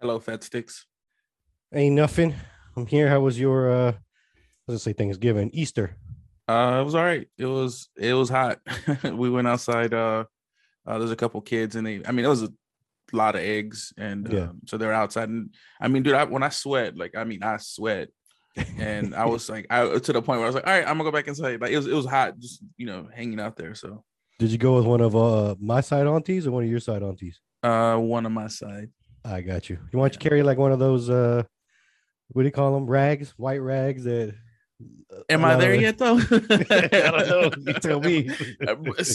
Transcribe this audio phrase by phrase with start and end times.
[0.00, 0.86] Hello, Fat Sticks.
[1.74, 2.34] Ain't nothing.
[2.76, 3.08] I'm here.
[3.08, 5.96] How was your uh I was gonna say Thanksgiving, Easter?
[6.48, 7.28] Uh, it was all right.
[7.38, 8.60] It was it was hot.
[9.04, 9.92] we went outside.
[9.94, 10.24] Uh,
[10.86, 12.02] uh, there's a couple kids, and they.
[12.06, 12.52] I mean, it was a
[13.12, 14.40] lot of eggs, and Yeah.
[14.50, 15.28] um, so they're outside.
[15.28, 18.08] And I mean, dude, I, when I sweat, like I mean, I sweat,
[18.78, 20.98] and I was like, I to the point where I was like, all right, I'm
[20.98, 21.60] gonna go back inside.
[21.60, 23.74] Like it was it was hot, just you know, hanging out there.
[23.74, 24.04] So,
[24.38, 27.02] Did you go with one of uh my side aunties or one of your side
[27.02, 27.40] aunties?
[27.64, 28.90] uh, one of my side.
[29.26, 29.78] I got you.
[29.92, 31.42] You want to carry like one of those uh
[32.28, 32.86] what do you call them?
[32.86, 34.34] Rags, white rags that
[35.30, 36.16] Am a I there yet though?
[36.30, 37.50] I don't know.
[37.58, 38.30] You tell me.
[38.66, 38.74] Uh,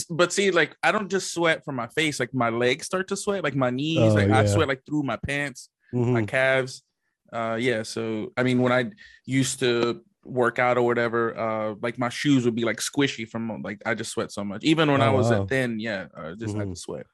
[0.10, 3.16] but- see, like I don't just sweat from my face, like my legs start to
[3.16, 6.28] sweat, like my knees, Oh, like I sweat like through my pants, my Mhm.
[6.28, 6.84] calves.
[7.32, 8.92] Uh yeah, so I mean when I
[9.26, 13.62] used to work out or whatever, uh like my shoes would be like squishy from
[13.62, 14.64] like I just sweat so much.
[14.64, 15.44] Even when I Oh, was wow.
[15.44, 16.74] at thin, yeah, I just had Mhm.
[16.76, 17.06] to sweat.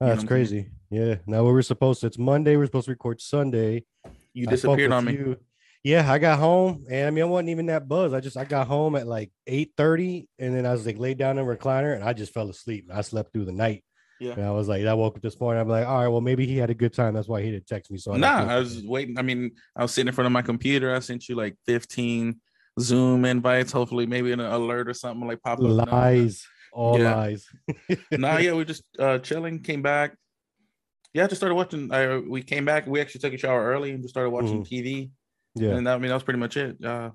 [0.00, 0.68] Oh, that's crazy.
[0.90, 1.16] Yeah.
[1.26, 2.56] Now we were supposed to, it's Monday.
[2.56, 3.84] We're supposed to record Sunday.
[4.34, 5.12] You I disappeared on me.
[5.12, 5.36] you.
[5.82, 8.14] Yeah, I got home and I mean I wasn't even that buzzed.
[8.14, 11.16] I just I got home at like 8 30 and then I was like laid
[11.16, 12.90] down in recliner and I just fell asleep.
[12.92, 13.84] I slept through the night.
[14.18, 14.32] Yeah.
[14.32, 15.60] And I was like, I woke up this morning.
[15.60, 17.14] I'm like, all right, well, maybe he had a good time.
[17.14, 17.98] That's why he didn't text me.
[17.98, 19.18] So I Nah, I was waiting.
[19.18, 20.94] I mean, I was sitting in front of my computer.
[20.94, 22.40] I sent you like 15
[22.80, 23.72] Zoom invites.
[23.72, 25.90] Hopefully, maybe an alert or something like pop up.
[25.92, 26.46] Lies,
[26.76, 27.14] all Yeah.
[27.14, 27.48] lies.
[28.12, 30.14] nah, yeah, we just uh chilling, came back.
[31.14, 31.90] Yeah, I just started watching.
[31.92, 32.86] I we came back.
[32.86, 35.10] We actually took a shower early and just started watching TV.
[35.54, 35.70] yeah.
[35.76, 36.76] And that, I mean, that was pretty much it.
[36.84, 37.10] Uh,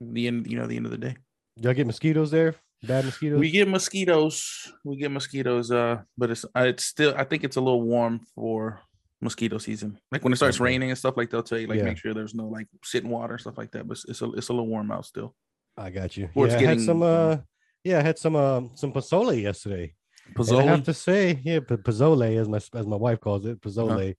[0.00, 1.16] the end, you know, the end of the day.
[1.60, 2.54] Y'all get mosquitoes there?
[2.82, 3.38] Bad mosquitoes?
[3.38, 4.72] We get mosquitoes.
[4.84, 5.70] We get mosquitoes.
[5.70, 7.14] Uh, but it's uh, it's still.
[7.16, 8.80] I think it's a little warm for
[9.20, 9.98] mosquito season.
[10.12, 11.84] Like when it starts raining and stuff, like they'll tell you, like Yeah.
[11.84, 13.86] make sure there's no like sitting water and stuff like that.
[13.86, 15.34] But it's it's a it's a little warm out still.
[15.76, 16.30] I got you.
[16.34, 17.40] Or yeah, it's I had some getting, uh
[17.86, 19.94] yeah, I had some um some pozole yesterday.
[20.36, 23.60] And I have to say, yeah, p- pozole as my as my wife calls it,
[23.60, 24.14] pozole.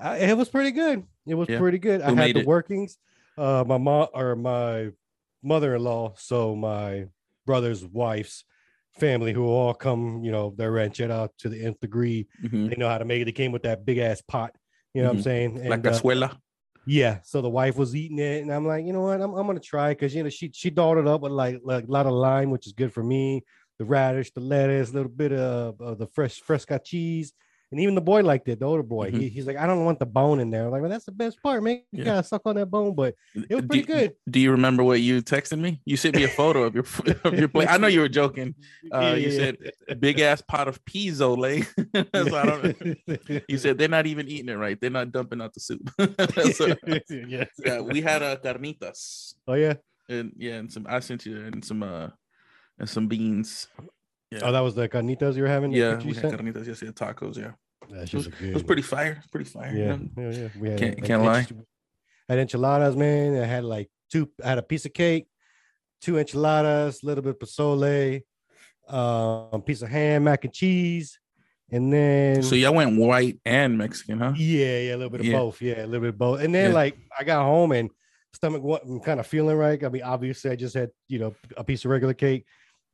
[0.00, 1.04] I, it was pretty good.
[1.26, 1.52] It was Uh-huh.
[1.54, 1.58] Yeah.
[1.60, 2.00] pretty good.
[2.00, 2.46] I had the it?
[2.46, 2.96] workings.
[3.36, 4.90] Uh, my mom or my
[5.42, 7.06] mother-in-law, so my
[7.46, 8.44] brother's wife's
[8.98, 12.26] family, who all come, you know, their ranchera to the nth degree.
[12.42, 12.70] Mhm.
[12.70, 13.26] They know how to make it.
[13.26, 14.52] They came with that big ass pot.
[14.94, 15.24] You know what I'm Mhm.
[15.24, 15.50] saying?
[15.68, 16.38] La And, uh, cazuela.
[16.86, 17.18] Yeah.
[17.22, 19.20] So the wife was eating it, and I'm like, you know what?
[19.20, 21.86] I'm, I'm gonna try because you know she she dolled it up with like like
[21.86, 23.44] a lot of lime, which is good for me.
[23.78, 27.32] The radish, the lettuce, a little bit of, of the fresh fresca cheese,
[27.70, 28.60] and even the boy liked it.
[28.60, 29.20] The older boy, Mhm.
[29.20, 30.64] he, he's like, I don't want the bone in there.
[30.66, 31.82] I'm like, well, that's the best part, man.
[31.92, 32.04] You Yeah.
[32.04, 34.14] gotta suck on that bone, but it was Do- pretty good.
[34.30, 35.80] Do you remember what you texted me?
[35.84, 36.84] You sent me a photo of your
[37.24, 37.68] of your plate.
[37.70, 38.54] I know you were joking.
[38.92, 39.56] Uh, you said
[39.98, 41.64] big ass pot of pizzole.
[42.28, 43.42] so I don't.
[43.48, 44.78] You said they're not even eating it right.
[44.80, 45.90] They're not dumping out the soup.
[46.52, 46.74] so,
[47.10, 47.48] yes.
[47.64, 49.74] yeah, we had uh, carnitas Oh yeah.
[50.08, 50.86] and yeah, and some.
[50.88, 52.08] I sent you and some uh
[52.78, 53.68] and some beans.
[54.34, 55.72] Yeah, Oh, that was the carnitas you were having.
[55.72, 56.66] yeah, we had carnitas.
[56.66, 57.36] Yes, yeah, tacos.
[57.36, 57.52] Yeah,
[57.90, 59.22] That it was, it was pretty fire.
[59.30, 59.72] Pretty fire.
[59.72, 60.08] you Yeah, know?
[60.16, 60.48] yeah, yeah.
[60.60, 61.46] We had Can't- like, can't lie.
[62.28, 63.36] Had enchiladas, man.
[63.42, 64.30] I had like two.
[64.44, 65.26] I had a piece of cake,
[66.00, 68.22] two enchiladas, a little bit of pozole,
[68.88, 71.18] um, piece of ham, mac and cheese,
[71.70, 74.32] and then So y'all went white and Mexican, huh?
[74.36, 75.38] yeah, yeah, a little bit of Yeah.
[75.38, 75.60] both.
[75.62, 76.40] Yeah, a little bit of both.
[76.40, 76.74] And then Yeah.
[76.74, 77.90] like I got home and
[78.32, 79.82] stomach wasn't kind of feeling right.
[79.82, 82.46] I mean, obviously I just had you know a piece of regular cake,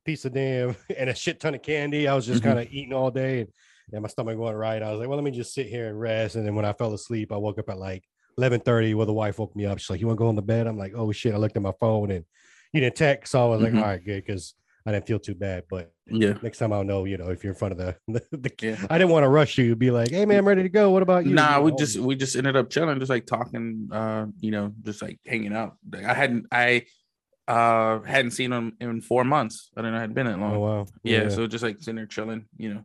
[0.05, 2.09] piece of damn, and a shit ton of candy.
[2.09, 2.47] I was just Mhm.
[2.47, 3.49] kind of eating all day and,
[3.93, 4.83] and my stomach wasn't right.
[4.83, 6.37] I was like, well, let me just sit here and rest.
[6.37, 8.05] And then when I fell asleep, I woke up at like
[8.39, 9.79] 11:30 where the wife woke me up.
[9.79, 10.67] She's like, You want to go on the bed?
[10.67, 11.35] I'm like, oh shit.
[11.35, 12.25] I looked at my phone and
[12.73, 13.33] you didn't text.
[13.33, 13.79] So I was like, Mhm.
[13.79, 14.55] all right, good, because
[14.87, 15.65] I didn't feel too bad.
[15.69, 16.35] But Yeah.
[16.43, 17.97] next time I'll know, you know, if you're in front of the,
[18.31, 18.87] the, the Yeah.
[18.89, 20.91] I didn't want to rush you, be like, hey man, I'm ready to go.
[20.93, 21.35] What about you?
[21.35, 24.53] Nah, You we know, just we just ended up chilling, just like talking, uh, you
[24.53, 25.75] know, just like hanging out.
[25.93, 26.87] Like, I hadn't I
[27.51, 29.71] uh hadn't seen him in four months.
[29.77, 30.55] I don't know, I had been that long.
[30.55, 30.87] Oh wow.
[31.03, 32.85] yeah, so just like sitting there chilling, you know,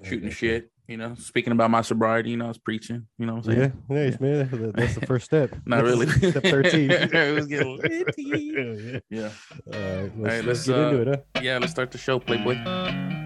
[0.00, 0.34] Yeah, shooting okay.
[0.34, 3.46] shit, you know, speaking about my sobriety, you know, I was preaching, you know what
[3.46, 3.82] I'm Yeah, saying?
[3.88, 4.72] nice man.
[4.76, 5.50] That's the first step.
[5.66, 6.06] Not really.
[6.30, 6.90] Step 13.
[6.92, 8.04] It was getting litty.
[8.16, 9.00] yeah.
[9.10, 9.30] Yeah.
[9.72, 11.40] All right, let's, right, let's, get into uh, it, huh?
[11.42, 13.25] Yeah, let's start the show, Playboy.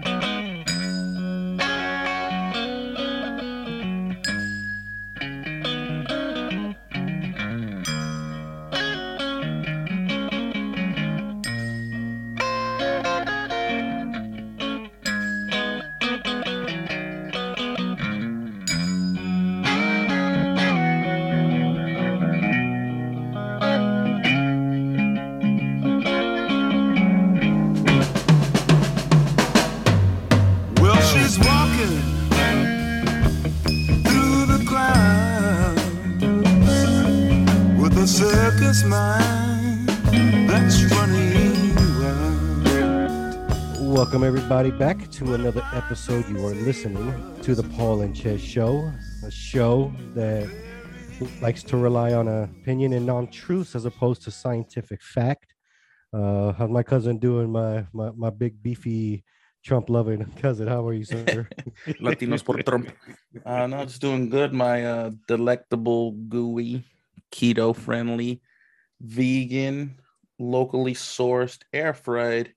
[44.61, 46.29] Everybody back to another episode.
[46.29, 48.93] You are listening to the Paul and Ches Show,
[49.25, 50.47] a show that
[51.41, 55.55] likes to rely on opinion and non-truths as opposed to scientific fact.
[56.13, 57.51] Uh, how's my cousin doing?
[57.51, 59.23] My my, my big beefy
[59.65, 60.67] Trump loving cousin.
[60.67, 61.49] How are you, sir?
[61.99, 62.91] Latinos por Trump.
[63.43, 64.53] Uh, no, just doing good.
[64.53, 66.83] My uh, delectable, gooey,
[67.31, 68.43] keto friendly,
[69.01, 69.99] vegan,
[70.37, 72.53] locally sourced, air fried,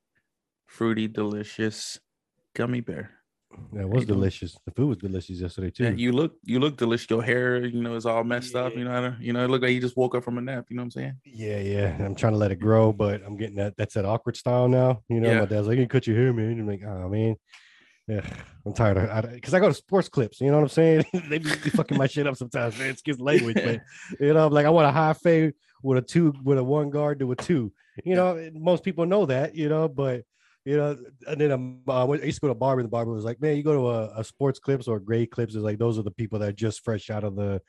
[0.74, 1.98] fruity, delicious
[2.54, 3.10] gummy bear.
[3.72, 4.58] That was delicious.
[4.66, 5.84] The food was delicious yesterday too.
[5.84, 7.08] Yeah, you look you look delicious.
[7.08, 8.74] Your hair, you know, is all messed up.
[8.74, 10.40] You know, I don't- you know, it looked like you just woke up from a
[10.40, 10.64] nap.
[10.70, 11.14] You know what I'm saying?
[11.24, 12.04] Yeah, yeah.
[12.04, 13.76] I'm trying to let it grow, but I'm getting that.
[13.76, 15.02] That's that awkward style now.
[15.08, 15.38] You know, Yeah.
[15.40, 17.36] my dad's like, "You cut your hair, man." I'm like, "Oh man,
[18.08, 18.26] yeah."
[18.66, 20.40] I'm tired of because I, go to sports clips.
[20.40, 21.04] You know what I'm saying?
[21.28, 21.48] they be
[21.78, 22.90] fucking my shit up sometimes, man.
[22.90, 23.80] It's the language, but
[24.20, 26.90] you know, I'm like, I want a high fade with a two, with a one
[26.90, 27.72] guard to a two.
[28.04, 29.54] You know, most people know that.
[29.54, 30.22] You know, but
[30.64, 30.96] you know,
[31.26, 32.80] and then I'm, uh, I went- I used to go to a barber.
[32.80, 35.30] And the barber was like, "Man, you go to a, a sports clips or Great
[35.30, 37.60] Clips is like those are the people that are just fresh out of the."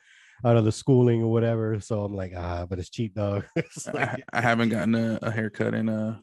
[0.44, 3.46] Out of the schooling or whatever, so I'm like, ah, but it's cheap, dog.
[3.56, 6.18] It's like, I, I haven't gotten a, a haircut in uh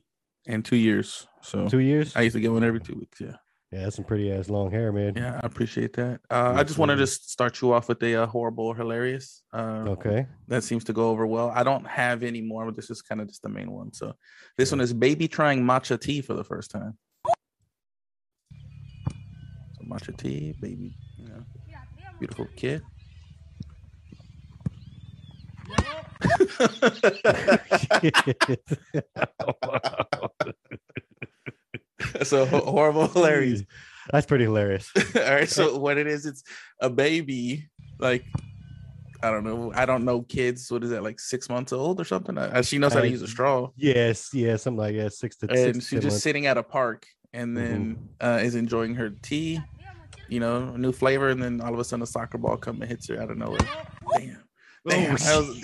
[0.46, 1.26] in two years.
[1.42, 2.16] So Two years?
[2.16, 3.20] I used to get one every two weeks.
[3.20, 3.38] Yeah.
[3.74, 5.14] Yeah, that's some pretty ass long hair, man.
[5.16, 6.20] Yeah, I appreciate that.
[6.30, 9.42] Uh, I just wanted to start you off with a uh, horrible, or hilarious.
[9.52, 10.28] Uh, Okay.
[10.48, 11.50] That seems to go over well.
[11.50, 13.92] I don't have any more, but this is kind of just the main one.
[13.92, 14.14] So
[14.58, 16.96] this one is baby trying matcha tea for the first time.
[17.26, 17.34] So
[19.88, 21.44] matcha tea, baby, you know,
[22.20, 22.84] beautiful kid.
[32.24, 33.64] so horrible, hilarious.
[34.12, 34.92] That's pretty hilarious.
[35.16, 35.50] All right.
[35.50, 36.44] So what it is, it's
[36.82, 37.70] a baby,
[38.00, 38.26] like
[39.22, 39.72] I don't know.
[39.74, 40.70] I don't know kids.
[40.70, 42.38] What is that, like six months old or something?
[42.38, 45.14] Uh, she knows how to Uh, use a straw, Yes, yeah, something like that.
[45.14, 45.88] Six to and six.
[45.88, 46.24] she's just months.
[46.24, 49.62] sitting at a park, and then uh, is enjoying her tea.
[50.28, 52.82] You know, a new flavor, and then all of a sudden a soccer ball comes
[52.82, 53.60] and hits her out of nowhere.
[54.18, 54.43] Damn.
[54.88, 55.16] Damn.
[55.22, 55.56] Oh,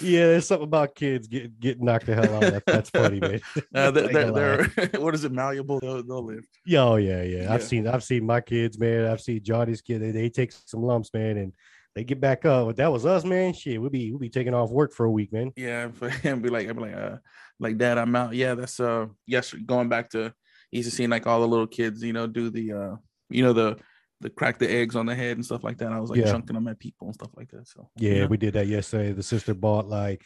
[0.00, 2.44] yeah, there's something about kids get get knocked the hell out.
[2.44, 3.40] Of that, that's funny, man.
[3.74, 5.32] Uh, they're, they're, they're what is it?
[5.32, 5.80] Malleable.
[5.80, 6.46] They'll, they'll live.
[6.64, 7.52] Yeah, oh yeah, yeah.
[7.52, 9.06] I've seen I've seen my kids, man.
[9.06, 10.00] I've seen Johnny's kid.
[10.00, 11.52] They, they take some lumps, man, and
[11.94, 12.68] they get back up.
[12.68, 13.52] But that was us, man.
[13.52, 15.52] Shit, we'll be we'll be taking off work for a week, man.
[15.54, 17.16] Yeah, for him be like, I'd be like, uh,
[17.60, 18.34] like dad, I'm out.
[18.34, 20.32] Yeah, that's uh, yes, going back to
[20.70, 22.96] he used to seeing like all the little kids, you know, do the uh,
[23.30, 23.76] you know, the
[24.20, 25.92] the crack the eggs on the head and stuff like that.
[25.92, 26.32] I was like Yeah.
[26.32, 27.68] chunking them at people and stuff like that.
[27.68, 28.26] So Yeah, you know?
[28.26, 29.12] we did that yesterday.
[29.12, 30.22] The sister bought like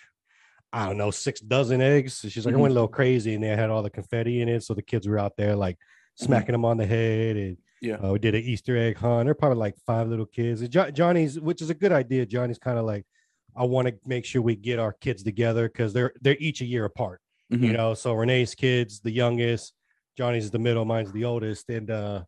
[0.74, 2.24] I don't know six dozen eggs.
[2.26, 2.58] She's like, Mhm.
[2.58, 4.80] I went a little crazy, and they had all the confetti in it, so the
[4.80, 5.76] kids were out there like
[6.14, 7.96] smacking them on the head, and Yeah.
[7.96, 9.26] uh, we did an Easter egg hunt.
[9.26, 10.66] They're probably like five little kids.
[10.68, 12.24] Jo- Johnny's, which is a good idea.
[12.24, 13.04] Johnny's kind of like,
[13.54, 16.64] I want to make sure we get our kids together because they're they're each a
[16.64, 17.72] year apart you Mhm.
[17.74, 19.74] know so renee's kids the youngest
[20.16, 22.22] johnny's the middle mine's the oldest and uh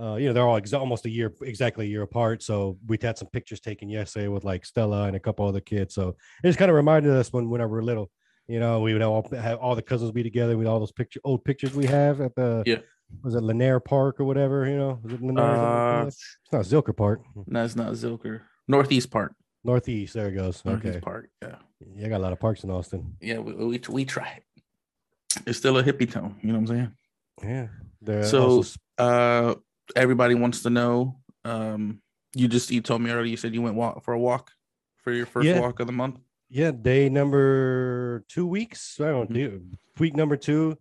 [0.00, 2.96] uh you know they're all ex- almost a year exactly a year apart so we
[3.00, 6.08] had some pictures taken yesterday with like stella and a couple other kids so
[6.42, 8.10] it just kind of reminded us when whenever we were little
[8.48, 11.20] you know we would all have all the cousins be together with all those picture
[11.24, 12.78] old pictures we have at the Yeah.
[13.22, 15.58] was it lanier park or whatever you know was it lanier, is that what they
[15.58, 16.08] call Uh, it?
[16.08, 18.40] it's not zilker park no, it's not Zilker.
[18.68, 19.34] Northeast Park.
[19.64, 21.28] northeast there it goes Northeast okay Park.
[21.42, 21.56] Yeah.
[21.96, 23.38] yeah i got a lot of parks in austin Yeah.
[23.38, 24.44] We, we we try it.
[25.46, 26.36] It's still a hippie town.
[26.42, 26.92] You know what I'm saying?
[27.52, 27.66] yeah
[28.02, 29.54] They're So- also Uh,
[29.96, 31.20] everybody wants to know.
[31.44, 32.02] Um,
[32.34, 33.26] you just you told me earlier.
[33.30, 34.50] You said you went walk for a walk
[34.98, 35.60] for your first Yeah.
[35.60, 36.18] walk of the month.
[36.48, 39.00] Yeah, day number two weeks.
[39.00, 39.34] I don't Mhm.
[39.34, 39.62] do
[39.98, 40.76] week number two.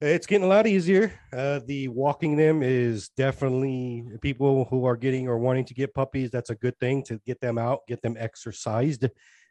[0.00, 1.12] It's getting a lot easier.
[1.32, 6.30] Uh, the walking them is definitely people who are getting or wanting to get puppies.
[6.30, 9.08] That's a good thing to get them out, get them exercised,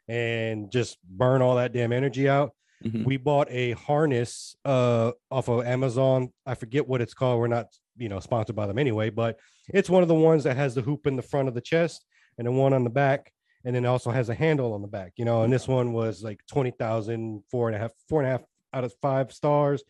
[0.08, 2.52] and just burn all that damn energy out.
[2.82, 3.04] Mhm.
[3.04, 6.32] We bought a harness uh, off of Amazon.
[6.46, 7.40] I forget what it's called.
[7.40, 7.66] We're not,
[7.98, 9.38] you know, sponsored by them anyway, but
[9.68, 12.04] it's one of the ones that has the hoop in the front of the chest
[12.38, 13.32] and the one on the back
[13.64, 15.42] and then also has a handle on the back, you know.
[15.42, 18.84] And this one was like 20,000, four and a half, four and a half out
[18.84, 19.82] of five stars.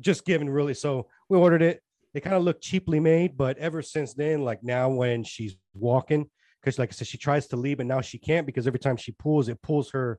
[0.00, 0.74] Just given really.
[0.74, 1.82] So we ordered it.
[2.14, 6.30] They kind of look cheaply made, but ever since then, like now when she's walking,
[6.60, 8.96] because like I said, she tries to leave and now she can't because every time
[8.96, 10.18] she pulls, it pulls her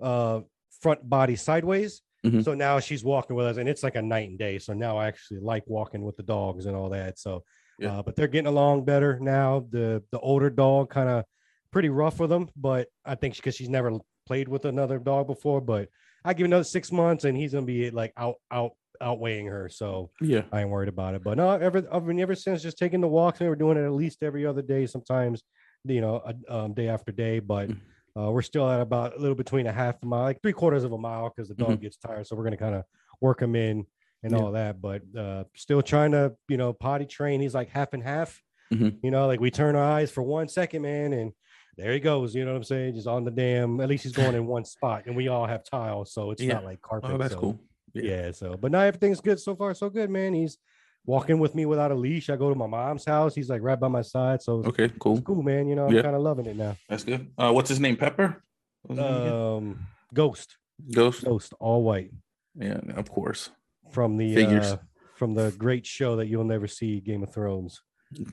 [0.00, 0.40] uh
[0.80, 2.02] front body sideways.
[2.24, 2.44] Mhm.
[2.44, 4.58] So now she's walking with us, and it's like a night and day.
[4.58, 7.18] So now I actually like walking with the dogs and all that.
[7.18, 7.44] So,
[7.78, 7.98] Yeah.
[7.98, 9.66] uh, but they're getting along better now.
[9.70, 11.24] The the older dog kind of
[11.72, 15.60] pretty rough with them, but I think because she's never played with another dog before.
[15.60, 15.88] But
[16.24, 19.66] I give another six months, and he's gonna be like out out outweighing her.
[19.70, 20.42] So Yeah.
[20.52, 21.22] I ain't worried about it.
[21.24, 23.84] But no, ever I mean, ever since just taking the walks, and we're doing it
[23.86, 25.42] at least every other day, sometimes
[25.84, 27.38] you know, a, um, day after day.
[27.38, 27.80] But Mm.
[28.18, 30.84] Uh, we're still at about a little between a half a mile, like three quarters
[30.84, 32.26] of a mile, because the dog gets tired.
[32.26, 32.84] So we're gonna kind of
[33.20, 33.86] work him in
[34.22, 34.34] and Mm-hmm.
[34.36, 34.42] Yeah.
[34.42, 34.80] all that.
[34.82, 37.40] But uh, still trying to, you know, potty train.
[37.40, 38.40] He's like half and half.
[38.72, 38.98] Mhm.
[39.02, 41.32] You know, like we turn our eyes for one second, man, and
[41.76, 42.34] there he goes.
[42.34, 42.94] You know what I'm saying?
[42.94, 43.80] Just on the damn.
[43.80, 46.54] At least he's going in one spot, and we all have tiles, so it's Yeah.
[46.54, 47.10] not like carpet.
[47.12, 47.60] Oh, that's so- cool.
[47.94, 48.02] Yeah.
[48.02, 48.32] Yeah.
[48.32, 49.74] So, but now everything's good so far.
[49.74, 50.34] So good, man.
[50.34, 50.58] He's
[51.06, 52.30] walking with me without a leash.
[52.30, 53.34] I go to my mom's house.
[53.34, 54.42] He's like right by my side.
[54.42, 55.20] So Okay, cool.
[55.22, 55.66] cool, man.
[55.68, 56.02] You know, I'm Yeah.
[56.02, 56.76] kind of loving it now.
[56.88, 57.30] That's good.
[57.38, 57.96] Uh, what's his name?
[57.96, 58.42] Pepper.
[58.88, 59.32] His name?
[59.32, 60.56] Um, Ghost,
[60.92, 61.24] Ghost.
[61.24, 62.10] Ghost, all white
[62.54, 63.50] Yeah, of course.
[63.90, 64.72] from the Figures.
[64.72, 64.78] uh,
[65.16, 67.82] from the great show that you'll never see, Game of Thrones.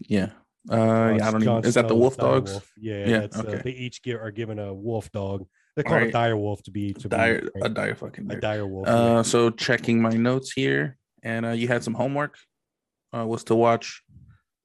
[0.07, 0.31] Yeah.
[0.69, 0.75] Uh,
[1.17, 1.65] yeah, I don't even.
[1.65, 2.51] Is that the Wolf Dogs?
[2.51, 2.71] Wolf.
[2.77, 5.45] Yeah, Yeah, that's, uh, they each give, are given a wolf dog.
[5.75, 8.25] They call it a dire wolf to be to Dire, be a dire fucking.
[8.25, 8.39] a Dire.
[8.41, 8.87] dire wolf.
[8.87, 12.35] Uh, so checking my notes here, and uh, you had some homework.
[13.15, 14.03] Uh, was to watch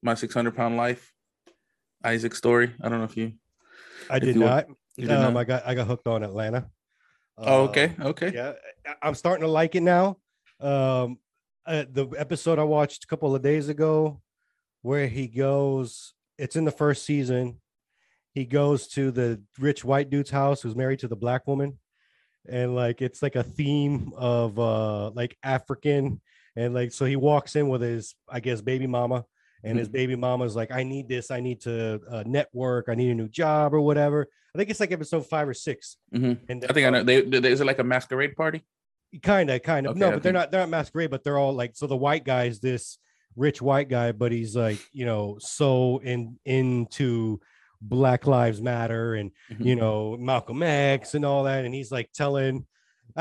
[0.01, 1.13] my 600 pound life,
[2.03, 2.71] Isaac story.
[2.81, 3.33] I don't know if you.
[4.09, 4.67] I if did you were- not.
[4.97, 5.39] you did Um, not?
[5.39, 6.69] I got I got hooked on Atlanta.
[7.37, 8.31] oh, Um, okay, okay.
[8.33, 8.53] yeah
[9.01, 10.17] i'm starting to like it now
[10.59, 11.17] um
[11.65, 14.21] uh, the episode i watched a couple of days ago
[14.83, 17.59] where he goes it's in the first season
[18.33, 21.79] he goes to the rich white dude's house who's married to the black woman
[22.47, 26.21] and like it's like a theme of uh like african
[26.55, 29.25] and like so he walks in with his i guess baby mama
[29.63, 33.09] and his baby mama's like i need this i need to uh, network i need
[33.11, 36.39] a new job or whatever i think it's like episode five or 6 Mhm.
[36.49, 37.03] and I think I know.
[37.03, 38.63] They, they, is it like a masquerade party?
[39.21, 41.37] kind of kind of Okay, no I but they're not they're not masquerade but they're
[41.37, 42.97] all like so the white guy is this
[43.35, 47.39] rich white guy but he's like you know so in into
[47.81, 49.65] black lives matter and Mhm.
[49.65, 52.65] you know malcolm x and all that and he's like telling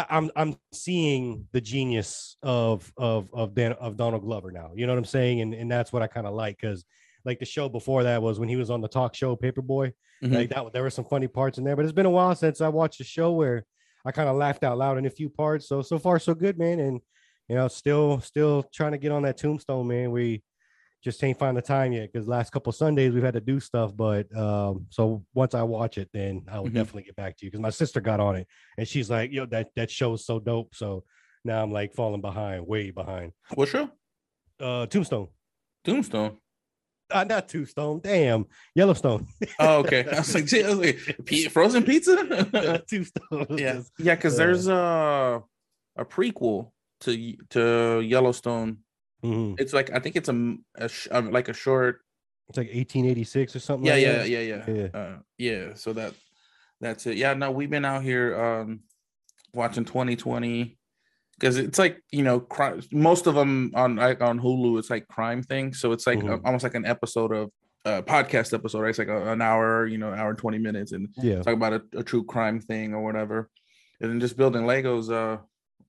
[0.09, 4.93] i'm i'm seeing the genius of of of dan of donald glover now you know
[4.93, 6.85] what i'm saying and and that's what i kind of like because
[7.25, 10.35] like the show before that was when he was on the talk show paperboy Mhm.
[10.35, 12.61] like that there were some funny parts in there but it's been a while since
[12.61, 13.67] i watched a show where
[14.07, 16.57] i kind of laughed out loud in a few parts so so far so good
[16.59, 17.01] man and
[17.49, 20.41] you know still still trying to get on that tombstone man we
[21.03, 23.95] just ain't find the time yet because last couple sundays we've had to do stuff
[23.97, 26.75] but um so once i watch it then i will Mhm.
[26.75, 28.47] definitely get back to you because my sister got on it
[28.79, 31.05] and she's like yo that that show is so dope so
[31.45, 33.91] now i'm like falling behind way behind What show?
[34.61, 35.29] uh tombstone
[35.85, 36.37] Tombstone.
[37.11, 39.27] uh, not tombstone damn yellowstone
[39.59, 40.05] Oh, okay.
[40.09, 42.15] I was like, I was like "P- frozen pizza.
[42.89, 44.15] tombstone yeah, yeah.
[44.15, 45.43] Because uh, there's a
[45.97, 48.79] a prequel to to Yellowstone.
[49.25, 49.61] Mhm.
[49.61, 52.01] It's like I think it's a, a sh- like a short.
[52.49, 53.87] It's like 1886 or something.
[53.87, 54.29] Yeah, like yeah, that.
[54.29, 55.01] yeah, yeah, Yeah.
[55.01, 55.75] Uh, yeah.
[55.75, 56.15] So that
[56.81, 57.17] that's it.
[57.17, 57.35] Yeah.
[57.35, 58.81] No, we've been out here um
[59.55, 60.77] watching 2020
[61.39, 62.83] because it's like you know crime.
[62.93, 65.73] Most of them on like on Hulu, it's like crime thing.
[65.73, 67.51] So it's like uh, almost like an episode of
[67.85, 68.81] uh podcast episode.
[68.81, 68.91] Right?
[68.91, 71.43] It's like a, an hour, you know, hour and 20 minutes, and Yeah.
[71.43, 73.51] talk about a, a true crime thing or whatever
[74.01, 75.41] and then just building legos uh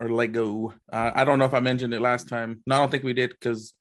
[0.03, 2.91] or lego uh, i don't know if i mentioned it last time no i don't
[2.91, 3.73] think we did because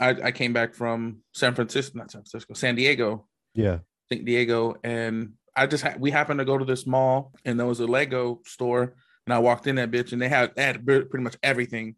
[0.00, 3.74] I, I came back from san francisco not san francisco san diego Yeah.
[3.74, 7.58] I think diego and i just ha- we happened to go to this mall and
[7.58, 8.94] there was a lego store
[9.26, 11.96] and i walked in that bitch and they had, they had pretty much everything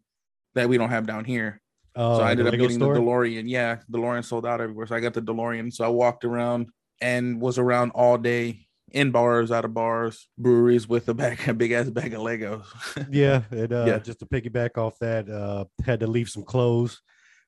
[0.53, 1.61] that we don't have down here
[1.97, 2.93] Oh, so I ended up getting store?
[2.93, 3.43] the DeLorean.
[3.47, 4.85] Yeah, DeLorean sold out everywhere.
[4.85, 5.71] So I got the DeLorean.
[5.71, 6.67] So I walked around
[6.99, 11.53] and was around all day in bars, out of bars, breweries with a bag, a
[11.53, 12.65] big ass bag of Legos.
[13.11, 13.99] Yeah, and uh, Yeah.
[13.99, 17.01] just to piggyback off that, uh, had to leave some clothes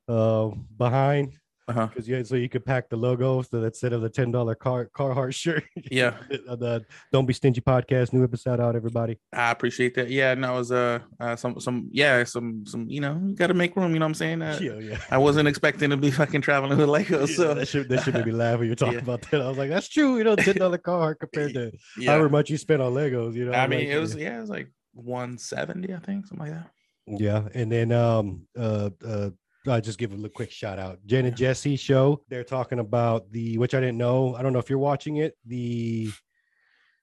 [0.08, 1.34] uh, behind
[1.68, 1.88] uh-huh.
[1.88, 4.56] because yeah, so you could pack the Lego so that instead of the ten dollar
[4.56, 5.64] car Carhartt shirt.
[5.92, 9.18] Yeah, the Don't Be Stingy podcast, new episode out, everybody.
[9.34, 10.10] I appreciate that.
[10.10, 13.48] Yeah, and it was uh, uh some some yeah some some you know you got
[13.48, 13.94] to make room.
[13.94, 14.42] You know what I'm saying?
[14.42, 14.98] Uh, yeah, yeah.
[15.10, 17.28] I wasn't expecting to be fucking traveling with Legos.
[17.30, 19.02] Yeah, So that should that should make me laugh when you're talking Yeah.
[19.02, 19.42] about that.
[19.42, 22.50] I was like, that's true, you know, ten dollar Carhartt compared to yeah, however much
[22.50, 23.34] you spent on Legos.
[23.34, 24.30] You know, I mean like, it was yeah.
[24.30, 26.70] yeah it was like 170 I think something like that.
[27.08, 29.30] Yeah, and then um uh uh
[29.68, 31.00] I just give a quick shout out.
[31.06, 32.22] Jen and Jesse show.
[32.30, 34.36] They're talking about the which I didn't know.
[34.36, 35.38] I don't know if you're watching it.
[35.46, 36.10] The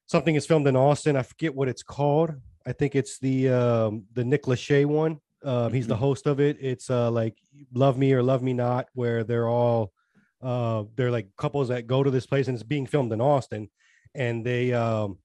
[0.07, 1.17] something is filmed in Austin.
[1.17, 2.33] I forget what it's called.
[2.67, 5.21] I think it's the um the Nick Lachey one.
[5.43, 6.57] Um, he's the host of it.
[6.61, 7.37] It's uh like
[7.73, 9.93] Love Me or Love Me Not, where they're all
[10.43, 13.71] uh they're like couples that go to this place and it's being filmed in Austin,
[14.15, 15.19] and they um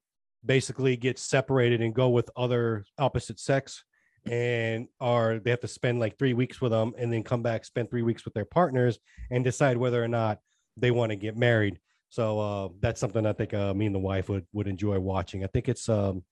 [0.46, 3.84] basically get separated and go with other opposite sex
[4.26, 7.64] and are they have to spend like three weeks with them and then come back
[7.66, 9.00] spend three weeks with their partners
[9.32, 10.40] and decide whether or not
[10.78, 14.00] they want to get married so uh that's something i think uh, me and the
[14.00, 16.24] wife would would enjoy watching i think it's um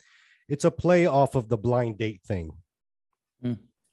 [0.50, 2.52] it's a play off of the blind date thing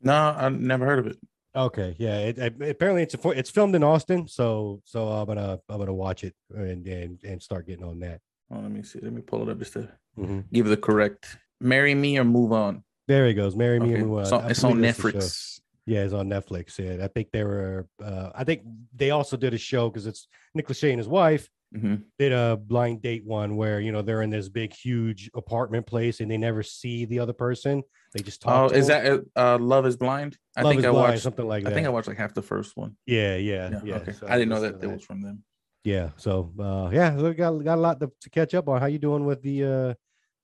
[0.01, 1.17] No, I never heard of it.
[1.57, 5.59] okay yeah it, it- apparently it's a, it's filmed in austin so so i'm gonna
[5.69, 8.21] i'm gonna watch it and and, and start getting on that
[8.51, 9.01] Oh, let me see.
[9.01, 10.45] Let me pull it up just to Mhm.
[10.53, 11.39] give the correct.
[11.63, 12.85] Marry me or move on.
[13.09, 14.01] There he goes marry me Okay.
[14.01, 14.27] and move on.
[14.27, 15.19] So it's on believe that's the show.
[15.19, 15.61] Netflix.
[15.87, 16.79] Yeah, it's on Netflix.
[16.79, 17.87] Yeah, I think they were.
[18.03, 18.63] Uh, I think
[18.97, 22.05] they also did a show because it's Nick Lachey and his wife Mhm.
[22.19, 26.21] did a blind date one where you know they're in this big, huge apartment place
[26.21, 27.83] and they never see the other person.
[28.15, 28.71] They just talk.
[28.73, 29.27] Oh, is them.
[29.35, 30.39] that uh, Love is Blind?
[30.57, 31.23] I Love think I Blind, watched.
[31.23, 31.71] something like that.
[31.73, 32.97] I think I watched like half the first one.
[33.07, 33.81] yeah, yeah, Yeah.
[33.85, 33.95] yeah.
[33.97, 34.13] okay.
[34.13, 35.43] so I didn't know that it was from them.
[35.83, 36.11] Yeah.
[36.17, 38.81] So uh yeah, we got got a lot to, to catch up on.
[38.81, 39.95] How you doing with the uh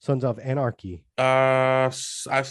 [0.01, 1.05] Sons of Anarchy?
[1.19, 1.91] Uh,
[2.31, 2.45] I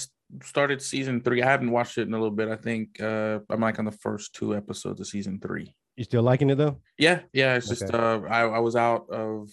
[0.44, 1.42] started season three.
[1.42, 2.48] I haven't watched it in a little bit.
[2.48, 5.76] I think uh, I'm like on the first two episodes of season three.
[5.98, 6.78] You still liking it though?
[6.98, 7.56] Yeah, yeah.
[7.56, 9.50] It's just uh, I, I was out of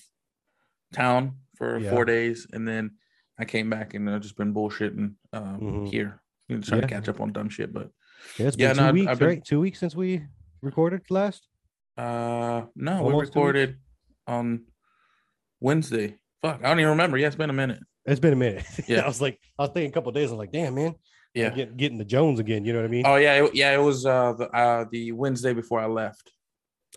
[0.92, 1.90] town for Yeah.
[1.90, 2.92] four days, and then
[3.38, 5.88] I came back and I've just been bullshitting um, Mhm.
[5.88, 6.86] here, you know, trying Yeah.
[6.86, 7.72] to catch up on dumb shit.
[7.72, 7.90] But
[8.38, 9.44] Yeah, it's Yeah, been no, two weeks, I've been- right?
[9.44, 10.22] Two weeks since we
[10.62, 11.48] recorded last.
[11.96, 13.28] uh, no, we Almost weeks?
[13.36, 13.78] recorded
[14.26, 14.66] on
[15.60, 16.18] Wednesday.
[16.42, 17.16] Fuck, I don't even remember.
[17.18, 17.80] Yeah, it's been a minute.
[18.04, 18.64] It's been a minute.
[18.88, 19.00] Yeah.
[19.00, 20.30] I was like, I was thinking a couple days.
[20.30, 20.94] I'm like, damn, man.
[21.34, 21.50] Yeah.
[21.50, 22.64] Getting, getting the Jones again.
[22.64, 23.04] You know what I mean?
[23.06, 23.74] Oh yeah, it, yeah.
[23.74, 26.32] It was uh the uh the Wednesday before I left.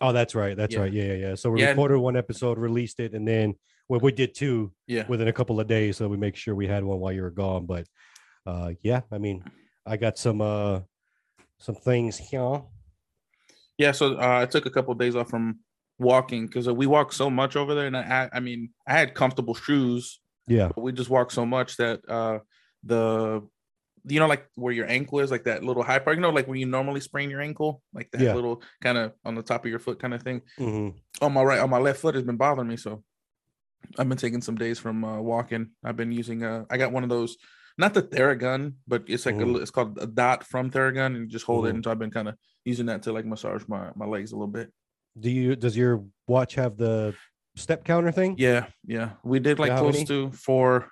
[0.00, 0.56] Oh, that's right.
[0.56, 0.80] That's Yeah.
[0.80, 0.92] right.
[0.92, 1.34] Yeah, yeah, yeah.
[1.34, 1.70] So we Yeah.
[1.70, 3.54] recorded one episode, released it, and then
[3.88, 5.04] well, we did two Yeah.
[5.08, 5.96] within a couple of days.
[5.98, 7.66] So we make sure we had one while you were gone.
[7.66, 7.86] But
[8.46, 9.44] uh yeah, I mean,
[9.84, 10.80] I got some uh
[11.58, 12.62] some things here.
[13.76, 15.58] Yeah, so uh, I took a couple of days off from
[16.00, 19.54] walking because we walk so much over there, and I, I mean, I had comfortable
[19.54, 20.68] shoes, Yeah.
[20.74, 22.40] but we just walked so much that uh,
[22.82, 23.42] the,
[24.04, 26.46] you know, like where your ankle is, like that little high part, you know, like
[26.48, 28.34] where you normally sprain your ankle, like that Yeah.
[28.34, 30.40] little kind of on the top of your foot kind of thing.
[30.58, 30.88] hmm
[31.20, 33.04] On my right, on my left foot has been bothering me, so
[33.98, 35.70] I've been taking some days from uh, walking.
[35.84, 37.36] I've been using uh, I got one of those.
[37.78, 39.56] Not the Theragun, but it's like Mhm.
[39.56, 41.70] a, it's called a dot from Theragun, and you just hold it.
[41.70, 41.74] Mhm.
[41.76, 44.36] And so I've been kind of using that to like massage my my legs a
[44.36, 44.72] little bit.
[45.18, 47.14] Do you does your watch have the
[47.56, 48.36] step counter thing?
[48.38, 49.10] Yeah, yeah.
[49.24, 50.06] We did like close many?
[50.06, 50.88] to four.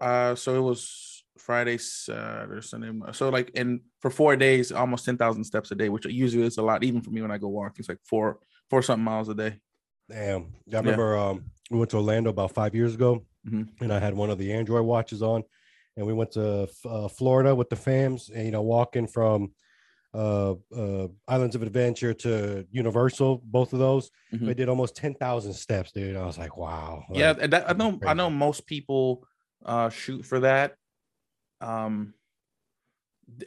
[0.00, 2.90] Uh, so it was Friday, Saturday, Sunday.
[3.12, 6.58] So like in for four days, almost ten thousand steps a day, which usually is
[6.58, 7.78] a lot, even for me when I go walk.
[7.78, 8.38] It's like four,
[8.70, 9.60] four something miles a day.
[10.08, 10.54] Damn.
[10.72, 13.68] I remember um we went to Orlando about five years ago Mhm.
[13.80, 15.44] and I had one of the Android watches on
[15.96, 19.52] and we went to uh, Florida with the fams and you know walking from
[20.14, 24.10] uh uh Islands of Adventure to Universal, both of those.
[24.32, 24.46] Mhm.
[24.46, 26.16] We did almost 10,000 steps, dude.
[26.16, 27.04] I was like, wow.
[27.12, 27.98] yeah, like, and that, I know.
[28.06, 29.26] I know most people
[29.64, 30.74] uh shoot for that.
[31.60, 32.14] Um,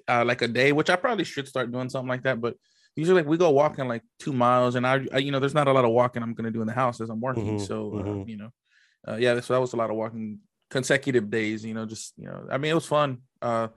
[0.08, 2.40] uh, like a day, which I probably should start doing something like that.
[2.42, 2.56] But
[2.96, 5.68] usually, like we go walking like two miles, and I, I you know, there's not
[5.68, 7.58] a lot of walking I'm gonna do in the house as I'm working.
[7.58, 8.30] Mhm, so uh, mhm.
[8.30, 8.50] you know,
[9.08, 11.66] uh, yeah, so that was a lot of walking consecutive days.
[11.66, 13.20] You know, just you know, I mean, it was fun.
[13.42, 13.70] Uh,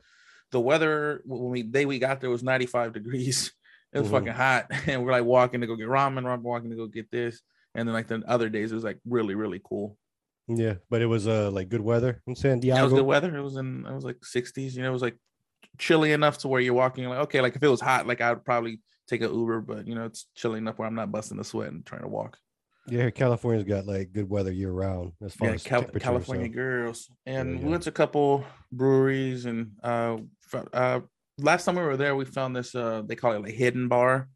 [0.55, 3.53] the weather when we day we got there was 95 degrees.
[3.93, 4.11] It was Mhm.
[4.11, 7.13] fucking hot, and we're like walking to go get ramen, ramen, walking to go get
[7.13, 7.41] this,
[7.77, 9.97] and then like the other days it was like really really cool.
[10.49, 13.03] yeah, but it was uh like good weather in San Yeah, it was Diego.
[13.03, 13.37] good weather.
[13.37, 14.75] It was in it was like 60s.
[14.75, 15.17] You know, it was like
[15.79, 18.33] chilly enough to where you're walking like okay, like if it was hot, like I
[18.33, 21.39] would probably take an Uber, but you know, it's chilly enough where I'm not busting
[21.39, 22.39] a sweat and trying to walk.
[22.87, 26.53] Yeah, California's got like good weather year round as far Yeah, as Cal- California so-
[26.53, 30.19] girls, and Yeah, we went to a couple breweries and uh,
[30.73, 31.01] uh,
[31.39, 34.29] last time we were there, we found this uh, they call it like hidden bar,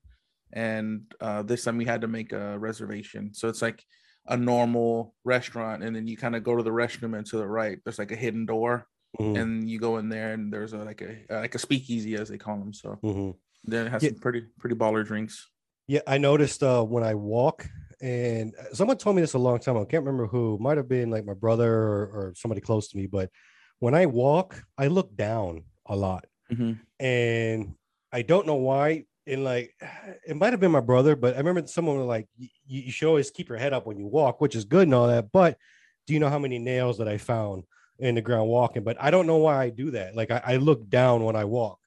[0.52, 3.34] and uh, this time we had to make a reservation.
[3.34, 3.84] So it's like
[4.26, 7.46] a normal restaurant, and then you kind of go to the restroom and to the
[7.46, 8.86] right, there's like a hidden door,
[9.20, 12.14] Mhm, and you go in there, and there's a, like a uh, like a speakeasy
[12.16, 12.72] as they call them.
[12.72, 13.34] So mhm.
[13.64, 14.10] then it has Yeah.
[14.10, 15.46] some pretty pretty baller drinks.
[15.86, 17.66] Yeah, I noticed uh, when I walk,
[18.00, 19.76] and uh, someone told me this a long time.
[19.76, 20.58] ago, I can't remember who.
[20.60, 23.06] Might have been like my brother or, or somebody close to me.
[23.06, 23.30] But
[23.78, 26.78] when I walk, I look down a lot, Mhm.
[27.00, 27.74] and
[28.12, 29.04] I don't know why.
[29.26, 29.74] And like,
[30.26, 32.26] it might have been my brother, but I remember someone was like,
[32.66, 35.08] "You should always keep your head up when you walk, which is good and all
[35.08, 35.58] that." But
[36.06, 37.64] do you know how many nails that I found
[37.98, 38.82] in the ground walking?
[38.84, 40.14] But I don't know why I do that.
[40.16, 41.78] Like, I, I look down when I walk.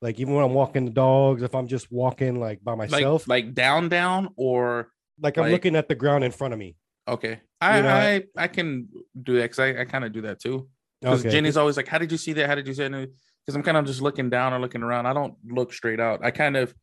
[0.00, 3.26] Like even when I'm walking the dogs, if I'm just walking like by Like myself,
[3.26, 6.76] like down down or like I'm looking at the ground in front of me.
[7.06, 7.40] okay.
[7.60, 8.88] I You know, I, I can
[9.20, 10.68] do that because I, I kind of do that too.
[11.00, 11.30] Because Okay.
[11.30, 12.48] Jenny's always like, "How did you see that?
[12.48, 15.06] How did you see it?" Because I'm kind of just looking down or looking around.
[15.06, 16.24] I don't look straight out.
[16.24, 16.74] I kind of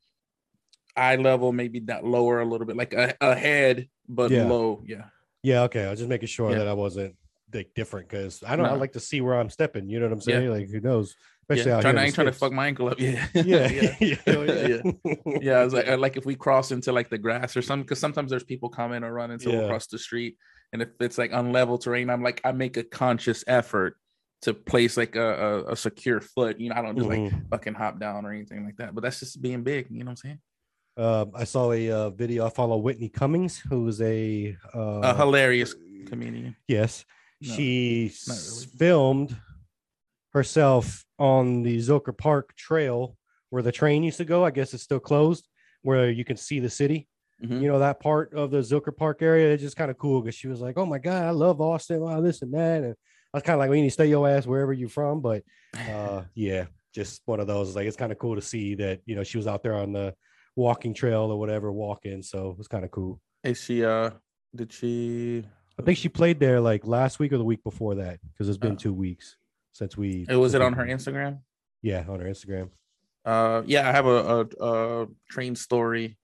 [0.98, 4.48] eye level, maybe that lower a little bit, like a, ahead but Yeah.
[4.48, 4.82] low.
[4.86, 5.06] Yeah,
[5.44, 5.86] Yeah, okay.
[5.86, 6.60] I was just making sure Yeah.
[6.60, 7.16] that I wasn't
[7.54, 8.66] like different because I don't.
[8.66, 9.90] I like to see where I'm stepping.
[9.90, 10.40] You know what I'm Yeah.
[10.40, 10.50] saying?
[10.50, 11.16] Like who knows?
[11.50, 11.82] Especially yeah.
[11.82, 13.00] Trying, I ain't trying to fuck my ankle up.
[13.00, 13.96] Yeah, Yeah, yeah.
[14.00, 15.14] yeah, yeah.
[15.42, 17.84] yeah, I was like, uh, like if we cross into like the grass or something,
[17.84, 19.68] because sometimes there's people coming or running, so we'll Yeah.
[19.68, 20.38] cross the street,
[20.74, 23.98] and if it's like unlevel terrain, I'm like, I make a conscious effort
[24.42, 26.60] to place like a, a, a secure foot.
[26.60, 27.50] You know, I don't just like Mhm.
[27.50, 28.94] fucking hop down or anything like that.
[28.96, 29.88] But that's just being big.
[29.90, 30.40] You know what I'm saying?
[30.98, 32.46] Um, I saw a uh, video.
[32.46, 35.76] I follow Whitney Cummings, who's a uh, a hilarious
[36.08, 36.56] comedian.
[36.68, 37.06] yes.
[37.42, 38.68] No, she really.
[38.78, 39.36] filmed
[40.36, 43.18] herself on the Zilker Park Trail
[43.52, 44.44] where the train used to go.
[44.44, 45.48] I guess it's still closed,
[45.82, 47.08] where you can see the city.
[47.42, 47.62] Mhm.
[47.62, 49.54] You know that part of the Zilker Park area.
[49.54, 52.02] It's just kind of cool because she was like, "Oh my god, I love Austin,
[52.02, 52.96] wow, this and that." And
[53.34, 55.44] I was kind of like, "We need to stay your ass wherever you're from." But
[55.90, 57.74] uh, yeah, just one of those.
[57.76, 59.94] Like it's kind of cool to see that you know she was out there on
[59.94, 60.14] the
[60.58, 62.22] walking trail or whatever, walking.
[62.24, 63.22] So it was kind of cool.
[63.44, 63.86] Is she?
[63.86, 64.10] Uh,
[64.54, 65.46] did she?
[65.80, 68.58] I think she played there like last week or the week before that because it's
[68.58, 68.78] been Oh.
[68.78, 69.38] two weeks
[69.76, 70.26] since we.
[70.30, 71.40] It was it on her Instagram?
[71.82, 72.70] Yeah, on her Instagram.
[73.26, 76.18] Uh, yeah, I have a, a, a train story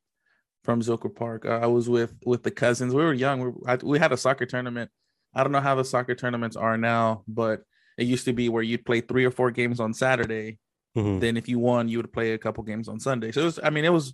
[0.63, 1.45] from Zilker Park.
[1.45, 2.93] Uh, I was with with the cousins.
[2.93, 3.41] We were young.
[3.41, 4.89] We, I, we had a soccer tournament.
[5.35, 7.61] I don't know how the soccer tournaments are now, but
[7.97, 10.57] it used to be where you'd play three or four games on Saturday.
[10.97, 11.19] Mhm.
[11.19, 13.31] Then if you won, you would play a couple games on Sunday.
[13.31, 14.13] So it was, I mean, it was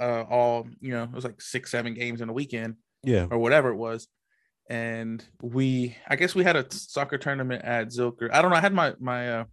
[0.00, 3.26] uh, all you know, it was like six, seven games in a weekend Yeah.
[3.30, 4.08] or whatever it was.
[4.68, 8.28] And we, I guess we had a soccer tournament at Zilker.
[8.32, 8.56] I don't know.
[8.56, 9.44] I had my my, uh,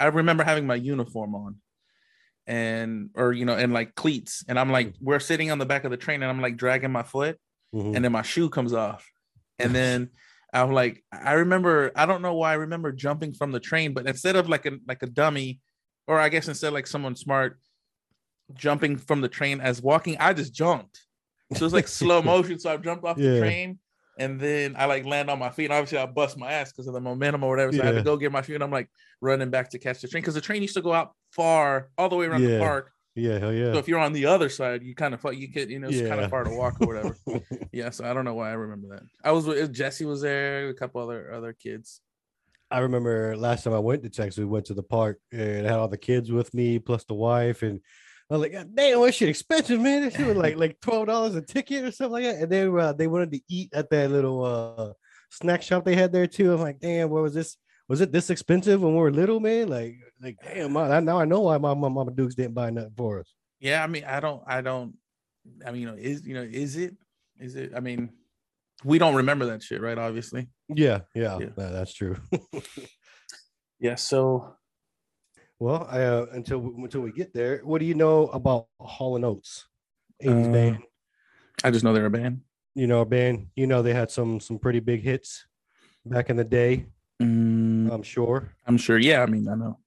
[0.00, 1.56] I remember having my uniform on,
[2.46, 5.84] and or you know, and like cleats, and I'm like, we're sitting on the back
[5.84, 7.38] of the train, and I'm like dragging my foot,
[7.74, 7.94] Mhm.
[7.94, 9.06] and then my shoe comes off,
[9.58, 10.08] and then
[10.54, 14.06] I'm like, I remember, I don't know why I remember jumping from the train, but
[14.06, 15.60] instead of like a like a dummy,
[16.06, 17.58] or I guess instead like someone smart
[18.54, 21.00] jumping from the train as walking, I just jumped.
[21.54, 22.58] So it's like slow motion.
[22.58, 23.32] So I jumped off Yeah.
[23.32, 23.78] the train
[24.22, 25.64] and then I like land on my feet.
[25.64, 27.72] And obviously I bust my ass because of the momentum or whatever.
[27.72, 28.54] So I had to go get my feet.
[28.54, 28.88] And I'm like
[29.20, 32.08] running back to catch the train because the train used to go out far, all
[32.08, 32.50] the way around Yeah.
[32.50, 32.92] the park.
[33.14, 33.38] Yeah.
[33.38, 33.72] Hell yeah.
[33.72, 36.00] So if you're on the other side, you kind of you could, you know, it's
[36.08, 37.16] kind of far to walk or whatever.
[37.72, 37.90] yeah.
[37.90, 39.02] So I don't know why I remember that.
[39.24, 42.00] I was with Jesse was there, a couple other other kids.
[42.70, 45.70] I remember last time I went to Texas, we went to the park and I
[45.70, 47.80] had all the kids with me plus the wife, and
[48.30, 50.02] I was like, "God "Damn, that shit expensive, man!
[50.02, 52.78] That shit was like like twelve dollars a ticket or something like that." And then
[52.78, 54.92] uh, they wanted to eat at that little uh,
[55.30, 56.52] snack shop they had there too.
[56.52, 57.56] I'm like, "Damn, what was this?
[57.88, 59.68] Was it this expensive when we were little, man?
[59.68, 62.94] Like, like damn, my, now I know why my, my mama Dukes didn't buy nothing
[62.96, 64.94] for us." Yeah, I mean, I don't, I don't,
[65.66, 66.94] I mean, you know, is you know, is it,
[67.38, 67.72] is it?
[67.76, 68.10] I mean,
[68.84, 69.98] we don't remember that shit, right?
[69.98, 70.48] Obviously.
[70.68, 71.48] Yeah, yeah, Yeah.
[71.56, 72.16] yeah, that's true.
[73.82, 73.96] Yeah.
[73.96, 74.54] So
[75.62, 79.14] well, I, uh, until we- until we get there, what do you know about Hall
[79.16, 79.68] and Oates?
[80.20, 80.78] 80s Uh, band.
[81.62, 82.42] I just know they're a band.
[82.74, 85.46] you know, a band, you know, they had some some pretty big hits
[86.06, 86.86] back in the day,
[87.22, 88.56] Mm, I'm sure.
[88.66, 88.98] I'm sure.
[88.98, 89.22] Yeah.
[89.22, 89.78] I mean, I know.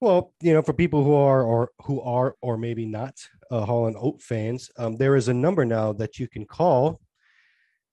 [0.00, 3.14] Well, you know, for people who are or who are or maybe not
[3.50, 7.00] uh, Hall and Oat fans, um, there is a number now that you can call,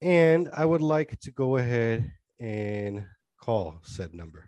[0.01, 3.05] and I would like to go ahead and
[3.41, 4.43] call said number.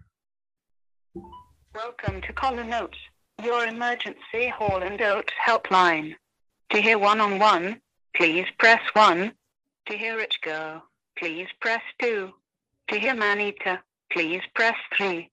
[1.77, 2.97] Welcome to Callin' Oates,
[3.43, 6.15] your emergency Hall and Oates helpline.
[6.71, 7.81] To hear one-on-one,
[8.15, 9.31] please press 1.
[9.85, 10.81] To hear Rich Girl,
[11.19, 12.31] please press 2.
[12.87, 13.79] To hear Maneater,
[14.11, 15.29] please press 3.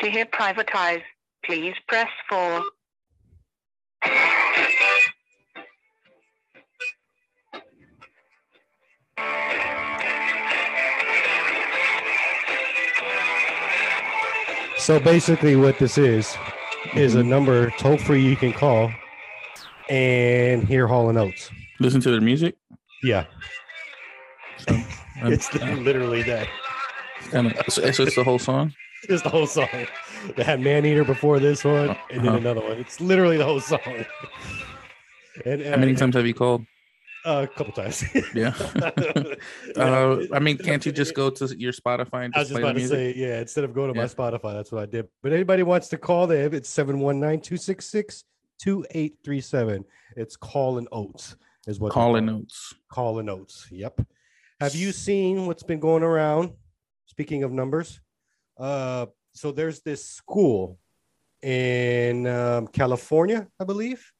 [0.00, 1.00] To hear Private Eyes,
[1.42, 2.62] please press 4.
[14.86, 16.36] So basically, what this is
[16.94, 18.92] is a number toll free you can call
[19.90, 21.50] and hear Hall and Oates.
[21.80, 22.54] Listen to their music.
[23.02, 23.24] Yeah,
[24.58, 24.84] So, um,
[25.32, 26.46] it's literally that.
[27.32, 28.74] of, so, so it's the whole song.
[29.08, 29.68] It's the whole song.
[30.36, 32.36] They had Man Eater before this one, and then Uh-huh.
[32.36, 32.78] another one.
[32.78, 33.80] It's literally the whole song.
[35.44, 36.64] And, How many times have you called?
[37.26, 38.04] A couple times.
[38.34, 38.54] Yeah.
[39.76, 42.52] Uh, I mean, can't you just go to your Spotify and I was just just
[42.52, 44.86] play the about to say, yeah, instead of going to my Spotify, that's what I
[44.86, 45.06] did.
[45.22, 48.24] But anybody wants to call them, it's 719 266
[48.58, 49.84] 2837.
[50.16, 51.36] It's Call and Oats,
[51.66, 52.38] is what Calling call it.
[52.38, 52.74] notes.
[52.88, 53.66] Call and Oats.
[53.70, 54.00] Yep.
[54.60, 56.52] Have you seen what's been going around?
[57.06, 58.00] Speaking of numbers,
[58.58, 60.78] uh, so there's this school
[61.42, 64.10] in um, California, I believe.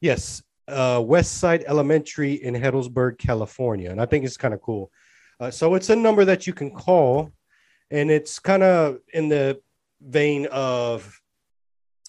[0.00, 4.90] Yes, uh, West Side Elementary in Healdsburg, California, and I think it's kind of cool.
[5.40, 7.32] Uh, so it's a number that you can call,
[7.90, 9.60] and it's kind of in the
[10.00, 11.20] vein of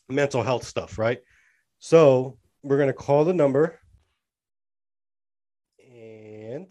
[0.09, 1.19] mental health stuff, right?
[1.79, 3.79] So we're gonna call the number
[5.91, 6.67] and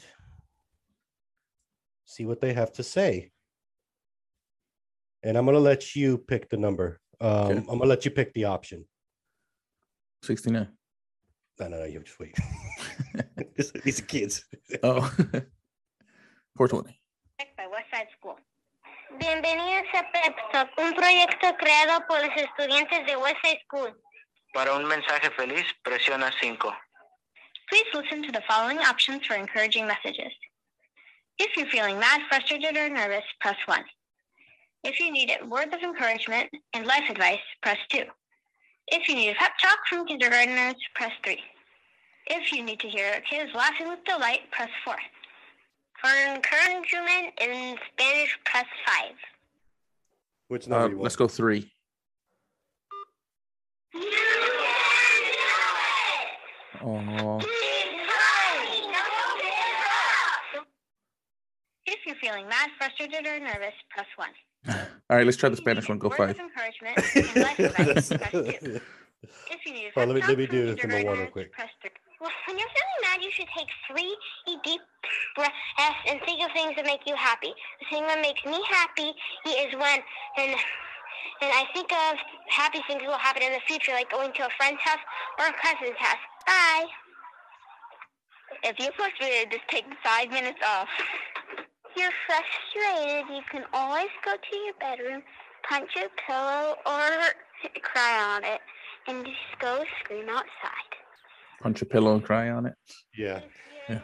[2.05, 3.31] see what they have to say.
[5.22, 7.01] And I'm gonna let you pick the number.
[7.20, 7.59] Um, Okay.
[7.59, 8.85] I'm gonna let you pick the option.
[10.22, 10.68] 69.
[11.61, 12.37] No, no, no, you just wait.
[13.85, 14.44] These are kids.
[14.85, 15.01] Oh,
[16.57, 17.01] 420.
[17.57, 18.38] By Westside School.
[19.18, 23.92] Bienvenidos a Pep Talk, un proyecto creado por los estudiantes de Westside School.
[24.55, 26.73] Para un mensaje feliz, presiona 5.
[27.68, 30.33] Please listen to the following options for encouraging messages.
[31.38, 33.85] If you're feeling mad, frustrated, or nervous, press 1.
[34.85, 38.05] If you need a word of encouragement and life advice, press 2.
[38.90, 41.38] If you need a pep talk from kindergartners, press 3.
[42.31, 44.96] If you need to hear kids laughing with delight, press 4.
[46.01, 49.12] For encouragement in Spanish, press 5.
[50.48, 51.03] Which Uh, number you want?
[51.05, 51.70] let's go three.
[56.81, 57.40] Oh,
[61.87, 64.29] If you're feeling mad, frustrated, or nervous, press 1.
[65.11, 65.25] All right.
[65.27, 65.99] Let's try the Spanish one.
[65.99, 66.31] Go five.
[66.31, 66.99] of encouragement
[67.35, 68.81] and life advice, press 2.
[69.51, 71.53] If you need Oh, let me- let me do this number one real quick.
[72.21, 74.16] Well, when you're feeling mad, you should take three
[74.64, 74.81] deep
[75.37, 75.55] breaths
[76.09, 77.53] and think of things that make you happy.
[77.81, 79.14] The thing that makes me happy
[79.47, 80.01] is when
[80.37, 80.51] and
[81.40, 82.18] and I think of
[82.49, 84.99] happy things that will happen in the future, like going to a friend's house
[85.38, 86.18] or a cousin's house.
[86.47, 86.87] Bye.
[88.64, 90.88] If you're frustrated, just take five minutes off.
[91.99, 95.23] You're frustrated, you can always go to your bedroom,
[95.69, 98.61] punch your pillow, or cry on it,
[99.09, 100.91] and just go scream outside.
[101.61, 102.75] Punch a pillow and cry on it.
[103.17, 103.41] Yeah.
[103.89, 104.01] Yeah.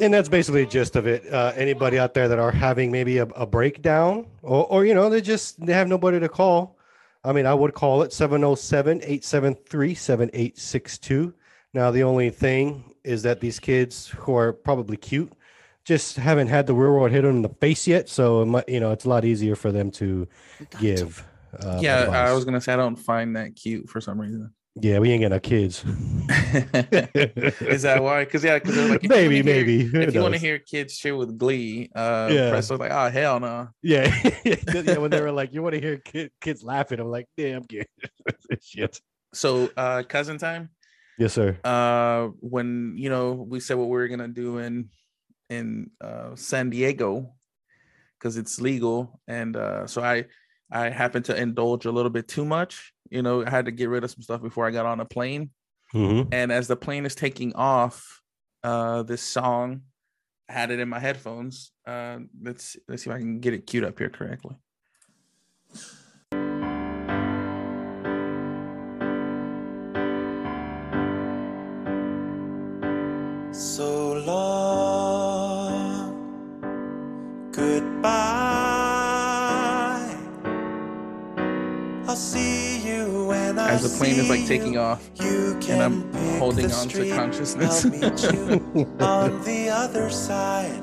[0.00, 1.32] And that's basically the gist of it.
[1.32, 5.08] Uh, anybody out there that are having maybe a, a breakdown or, or, you know,
[5.08, 6.76] they just, they have nobody to call.
[7.22, 11.34] I mean, I would call it 707 873 7862.
[11.74, 15.32] Now, the only thing is that these kids who are probably cute
[15.86, 18.08] just haven't had the real world hit them in the face yet.
[18.08, 20.26] So, it might, you know, it's a lot easier for them to
[20.80, 21.24] give.
[21.58, 24.52] Uh, yeah, I was gonna say I don't find that cute for some reason.
[24.78, 25.82] Yeah, we ain't getting no kids.
[27.60, 28.24] Is that why?
[28.24, 30.04] Because yeah, because like if you maybe, wanna hear- maybe.
[30.04, 32.50] If you want to hear kids cheer with glee, uh, Yeah.
[32.50, 33.68] press was like, oh hell no.
[33.82, 34.98] Yeah, yeah.
[34.98, 37.66] When they were like, "You want to hear kid, kids laughing?" I'm like, "Yeah, I'm.
[38.60, 39.00] Shit.
[39.32, 40.70] So uh, cousin time.
[41.18, 41.56] Yes, sir.
[41.64, 44.90] Uh, when you know we said what we were gonna do in
[45.50, 47.34] in uh, San Diego,
[48.18, 50.26] because it's legal, and uh, so I
[50.70, 52.92] I happened to indulge a little bit too much.
[53.10, 55.04] You know, I had to get rid of some stuff before I got on a
[55.04, 55.50] plane.
[55.94, 56.30] Mm-hmm.
[56.32, 58.20] and as the plane is taking off
[58.64, 59.82] uh this song
[60.48, 63.68] I had it in my headphones uh let's let's see if i can get it
[63.68, 64.56] queued up here correctly
[73.52, 74.75] So long,
[83.82, 88.96] the plane is like taking off and i'm holding on to consciousness I'll meet you
[89.00, 90.82] on the other side.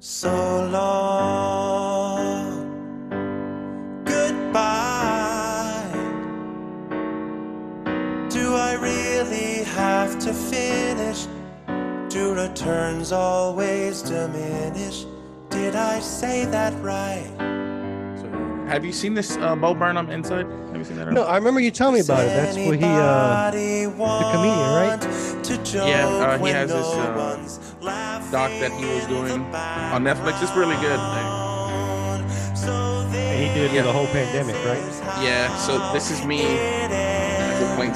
[0.00, 0.30] So
[0.70, 2.44] long,
[4.04, 5.92] goodbye.
[8.30, 11.26] Do I really have to finish?
[12.08, 15.04] Do returns always diminish?
[15.68, 17.28] Did I say that right?
[18.72, 21.24] have you seen this uh bo burnham inside have you seen that No.
[21.24, 22.28] I remember you telling me about it.
[22.28, 22.86] That's what he.
[22.86, 25.02] uh the comedian, right?
[25.76, 27.36] Yeah, uh, he has this, uh,
[28.32, 29.42] doc that he was doing
[29.92, 30.98] on netflix it's really good
[33.28, 33.82] And he did Yeah.
[33.82, 34.80] through the whole pandemic, right?
[35.22, 37.92] yeah so this is me as a plane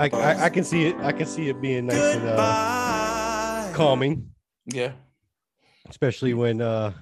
[0.00, 0.96] I, I I can see it.
[1.00, 4.30] I can see it being nice and uh, calming,
[4.66, 4.92] yeah
[5.88, 6.92] especially when uh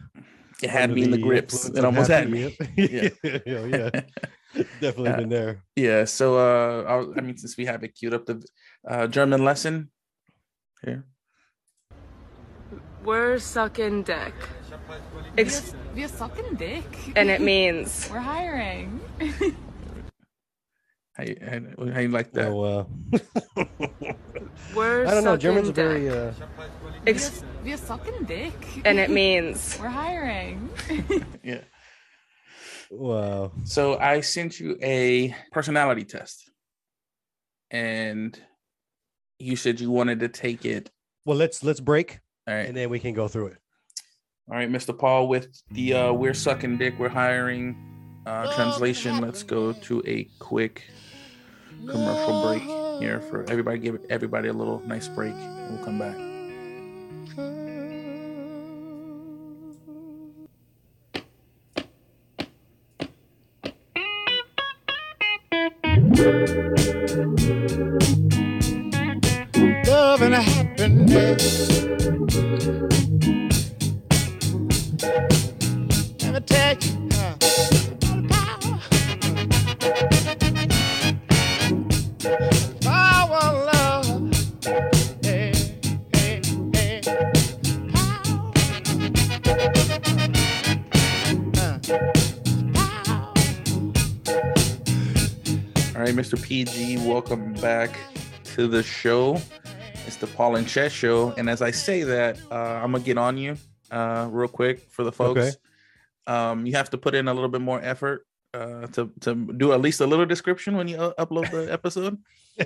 [0.63, 3.09] it had me in the grips influence it of almost had happy- me yeah,
[3.47, 3.91] yeah, yeah.
[4.81, 5.53] Definitely Uh, been there.
[5.77, 8.43] Yeah, so uh I, I mean since we have it queued up the
[8.89, 9.91] uh German lesson
[10.85, 11.05] here.
[13.05, 14.35] We're sucking dick.
[15.37, 16.85] Ex- We're sucking dick.
[17.17, 19.01] and it means We're hiring.
[21.19, 22.45] How you, how, how you like that?
[22.45, 22.85] So uh
[24.79, 25.37] I don't know.
[25.37, 26.33] Germans are very uh
[27.07, 28.55] Ex- We're sucking dick.
[28.85, 30.71] and it means We're hiring.
[31.43, 31.63] Yeah.
[32.91, 33.53] wow.
[33.65, 36.51] So I sent you a personality test.
[37.71, 38.39] And
[39.39, 40.91] you said you wanted to take it.
[41.25, 42.67] Well, let's let's break All right.
[42.67, 43.59] and then we can go through it.
[44.51, 44.97] All right, Mr.
[44.97, 47.77] Paul, with the uh we're sucking dick, we're hiring
[48.25, 49.21] uh translation.
[49.21, 50.85] Let's go to a quick
[51.87, 52.63] commercial break
[53.01, 53.79] here for everybody.
[53.79, 56.17] Give everybody a little nice break and we'll come back.
[70.09, 71.83] love and happiness.
[76.23, 77.08] Let me me tell you.
[96.09, 96.43] Right, Mr.
[96.43, 97.99] PG, welcome back
[98.43, 99.39] to the show.
[100.07, 101.35] It's the Paul and Chess show.
[101.37, 103.59] And as I say that, uh, I'm gonna get on you
[103.91, 105.41] uh, real quick for the folks.
[105.41, 105.53] Okay.
[106.27, 109.73] Um, you have to put in a little bit more effort uh, to to do
[109.75, 112.17] at least a little description when you uh, upload the episode,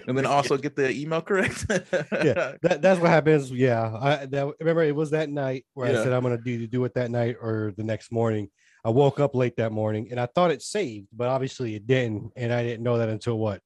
[0.06, 1.66] and then also get the email correct.
[1.68, 3.50] yeah, that, that's what happens.
[3.50, 6.00] Yeah, I that, remember it was that night where Yeah.
[6.00, 8.50] I said I'm gonna do do it that night or the next morning.
[8.84, 12.32] I woke up late that morning and I thought it saved, but obviously it didn't,
[12.36, 13.60] and I didn't know that until what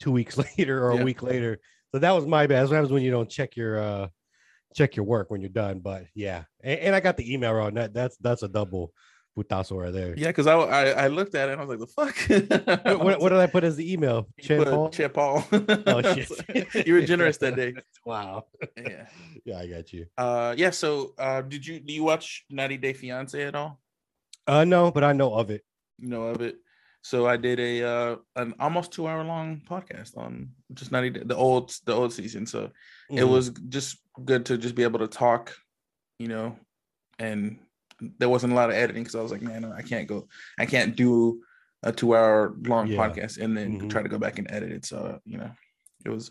[0.00, 1.00] two weeks later or Yeah.
[1.00, 1.58] a week later.
[1.92, 2.60] So that was my bad.
[2.60, 4.08] That's what happens when you don't check your uh
[4.74, 5.80] check your work when you're done.
[5.80, 7.74] But yeah, and, and I got the email wrong.
[7.74, 8.92] That that's that's a double
[9.36, 10.14] putazo right there.
[10.16, 12.96] yeah, because I, I I looked at it and I was like, the fuck.
[13.02, 14.28] What, what, did I put as the email?
[14.38, 14.90] You Paul?
[15.12, 15.44] Paul.
[15.86, 16.86] Oh shit!
[16.86, 17.74] you were generous that day.
[18.06, 18.46] Wow.
[18.76, 19.06] Yeah.
[19.44, 20.06] Yeah, I got you.
[20.16, 23.81] Uh yeah, so uh did you do you watch 90 Day Fiance at all?
[24.46, 25.62] Uh no, but I know of it.
[25.98, 26.56] You know of it.
[27.02, 31.22] So I did a uh an almost two hour long podcast on just 90 Day,
[31.24, 32.46] the old the old season.
[32.46, 32.70] So
[33.10, 33.30] it Mhm.
[33.30, 35.54] was just good to just be able to talk,
[36.18, 36.56] you know,
[37.18, 37.58] and
[38.18, 40.28] there wasn't a lot of editing because I was like, man, I can't go,
[40.58, 41.42] I can't do
[41.84, 42.98] a two hour long Yeah.
[42.98, 43.90] podcast and then Mhm.
[43.90, 44.84] try to go back and edit it.
[44.84, 45.50] So you know,
[46.04, 46.30] it was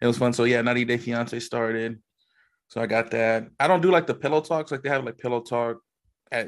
[0.00, 0.32] it was fun.
[0.32, 2.00] So yeah, 90 Day Fiance started.
[2.68, 3.48] So I got that.
[3.58, 5.78] I don't do like the pillow talks, like they have like pillow talk.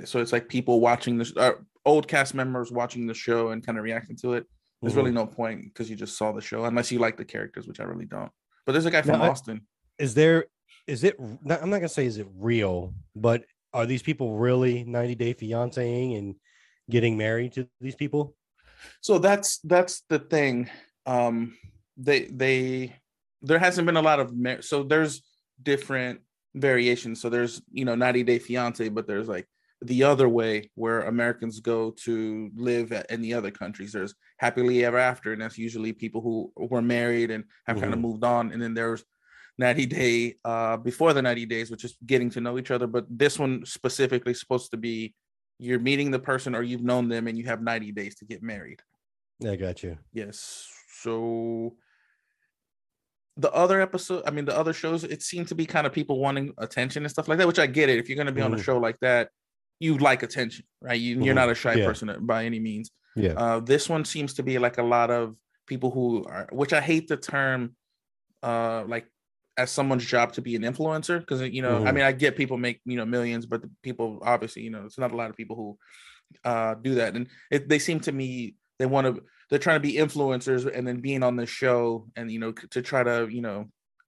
[0.04, 1.52] So it's like people watching this, uh,
[1.84, 4.46] old cast members watching the show and kind of reacting to it.
[4.80, 5.14] There's really Mhm.
[5.14, 7.84] no point because you just saw the show, unless you like the characters, which I
[7.84, 8.30] really don't.
[8.66, 9.66] But there's a guy from No, I- Austin.
[9.98, 10.46] is there
[10.88, 15.14] is it i'm not gonna say is it real but are these people really 90
[15.14, 16.34] day fianceing and
[16.90, 18.34] getting married to these people
[19.00, 20.68] so that's that's the thing
[21.06, 21.56] um
[21.96, 22.96] they they
[23.42, 25.22] there hasn't been a lot of mar- so there's
[25.62, 26.20] different
[26.54, 29.46] variations so there's you know 90 day fiance but there's like
[29.86, 34.84] the other way where americans go to live at, in the other countries there's happily
[34.84, 38.52] ever after and that's usually people who were married and have kind of moved on
[38.52, 39.04] and then there's
[39.58, 43.06] 90 day uh before the 90 days which is getting to know each other but
[43.08, 45.14] this one specifically is supposed to be
[45.58, 48.42] you're meeting the person or you've known them and you have 90 days to get
[48.42, 48.80] married
[49.46, 50.68] i got you Yes.
[51.02, 51.74] So
[53.36, 56.18] the other episode, I mean, the other shows, it seemed to be kind of people
[56.20, 57.98] wanting attention and stuff like that, which I get it.
[57.98, 58.62] If you're going to be on a Mhm.
[58.62, 59.30] show like that,
[59.82, 61.00] you like attention, right?
[61.00, 61.42] You, You're Mhm.
[61.42, 61.86] not a shy Yeah.
[61.88, 62.90] person by any means.
[63.14, 66.72] yeah Uh, this one seems to be like a lot of people who are, which
[66.72, 67.60] I hate the term,
[68.42, 69.06] uh, like
[69.58, 71.94] as someone's job to be an influencer because you know, I Mhm.
[71.94, 74.98] mean, I get people make you know millions, but the people obviously, you know, it's
[75.04, 75.68] not a lot of people who
[76.52, 79.88] uh do that, and it, they seem to me they want to they're trying to
[79.90, 83.42] be influencers and then being on the show and you know to try to you
[83.42, 83.58] know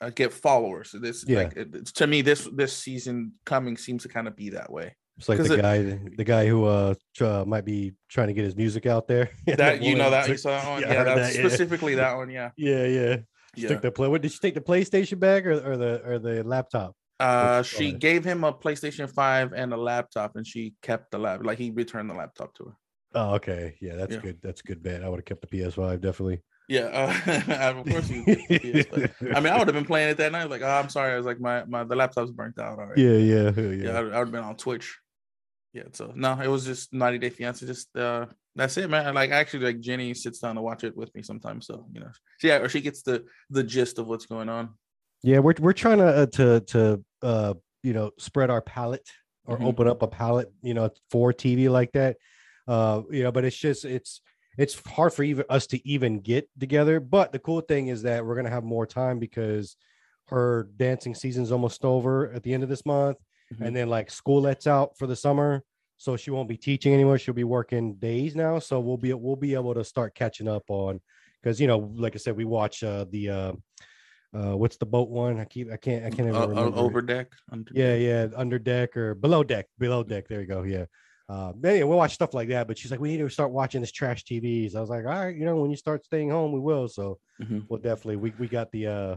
[0.00, 0.88] uh, get followers.
[1.06, 1.38] This Yeah.
[1.40, 4.70] like it, it's- to me this this season coming seems to kind of be that
[4.72, 4.88] way.
[5.18, 5.82] It's like the it- guy
[6.16, 9.82] the guy who uh tr- might be trying to get his music out there That
[9.82, 11.48] you know that you saw that one, Yeah, yeah, that's that, yeah.
[11.48, 12.50] specifically that one, yeah.
[12.56, 13.16] yeah yeah
[13.56, 13.68] she Yeah.
[13.68, 16.42] took the play what did she take the playstation back or, or the or the
[16.42, 18.00] laptop Uh, she it?
[18.00, 21.40] gave him a PlayStation 5 and a laptop, and she kept the lap.
[21.44, 22.74] Like he returned the laptop to her.
[23.14, 24.20] oh okay yeah that's Yeah.
[24.26, 27.84] good that's a good bet i would have kept the ps5 definitely Yeah, uh, of
[27.86, 28.24] course you.
[28.24, 29.36] PS5.
[29.36, 30.48] I mean, I would have been playing it that night.
[30.48, 31.12] Like, oh, I'm sorry.
[31.12, 32.78] I was like, my my the laptop's burnt out.
[32.80, 32.96] All right.
[32.96, 33.90] yeah yeah yeah, yeah.
[33.98, 34.86] I, would have been on Twitch.
[35.74, 35.82] Yeah.
[35.92, 37.66] So no, it was just 90 Day Fiance.
[37.66, 39.12] Just uh, that's it, man.
[39.14, 41.66] Like actually, like Jenny sits down to watch it with me sometimes.
[41.66, 44.70] So you know, she, yeah, or she gets the the gist of what's going on.
[45.22, 49.08] Yeah, we're we're trying to uh, to to uh you know spread our palette
[49.46, 49.66] or Mhm.
[49.66, 52.16] open up a palette you know for TV like that.
[52.68, 54.20] Uh, you know, but it's just it's
[54.56, 57.00] it's hard for even us to even get together.
[57.00, 59.76] But the cool thing is that we're gonna have more time because
[60.28, 63.18] her dancing season's almost over at the end of this month,
[63.52, 63.66] Mhm.
[63.66, 65.62] and then like school lets out for the summer.
[65.96, 67.18] So she won't be teaching anymore.
[67.18, 68.58] She'll be working days now.
[68.58, 71.00] So we'll be we'll be able to start catching up on
[71.40, 73.52] because you know, like I said, we watch uh the uh
[74.36, 75.38] uh what's the boat one?
[75.38, 76.78] I keep I can't I can't even Uh, uh, remember.
[76.78, 77.32] over deck.
[77.50, 80.26] Under Yeah, yeah, under deck or below deck, below deck.
[80.28, 80.62] There you go.
[80.64, 80.86] Yeah.
[81.28, 82.66] Uh, anyway, we'll watch stuff like that.
[82.68, 84.74] But she's like, we need to start watching this trash TVs.
[84.74, 86.86] I was like, all right, you know, when you start staying home, we will.
[86.88, 87.64] So Mhm.
[87.68, 89.16] we'll definitely we we got the uh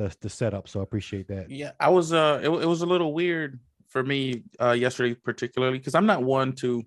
[0.00, 0.68] the the setup.
[0.68, 1.50] So I appreciate that.
[1.50, 5.78] Yeah, I was uh it, it was a little weird for me uh yesterday particularly
[5.78, 6.82] because I'm not one to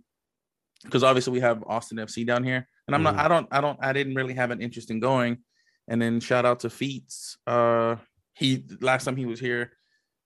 [0.84, 3.20] because obviously we have Austin FC down here and I'm not Mhm.
[3.20, 5.38] I don't I don't I didn't really have an interest in going
[5.88, 7.98] and then shout out to Feats uh
[8.34, 9.72] he last time he was here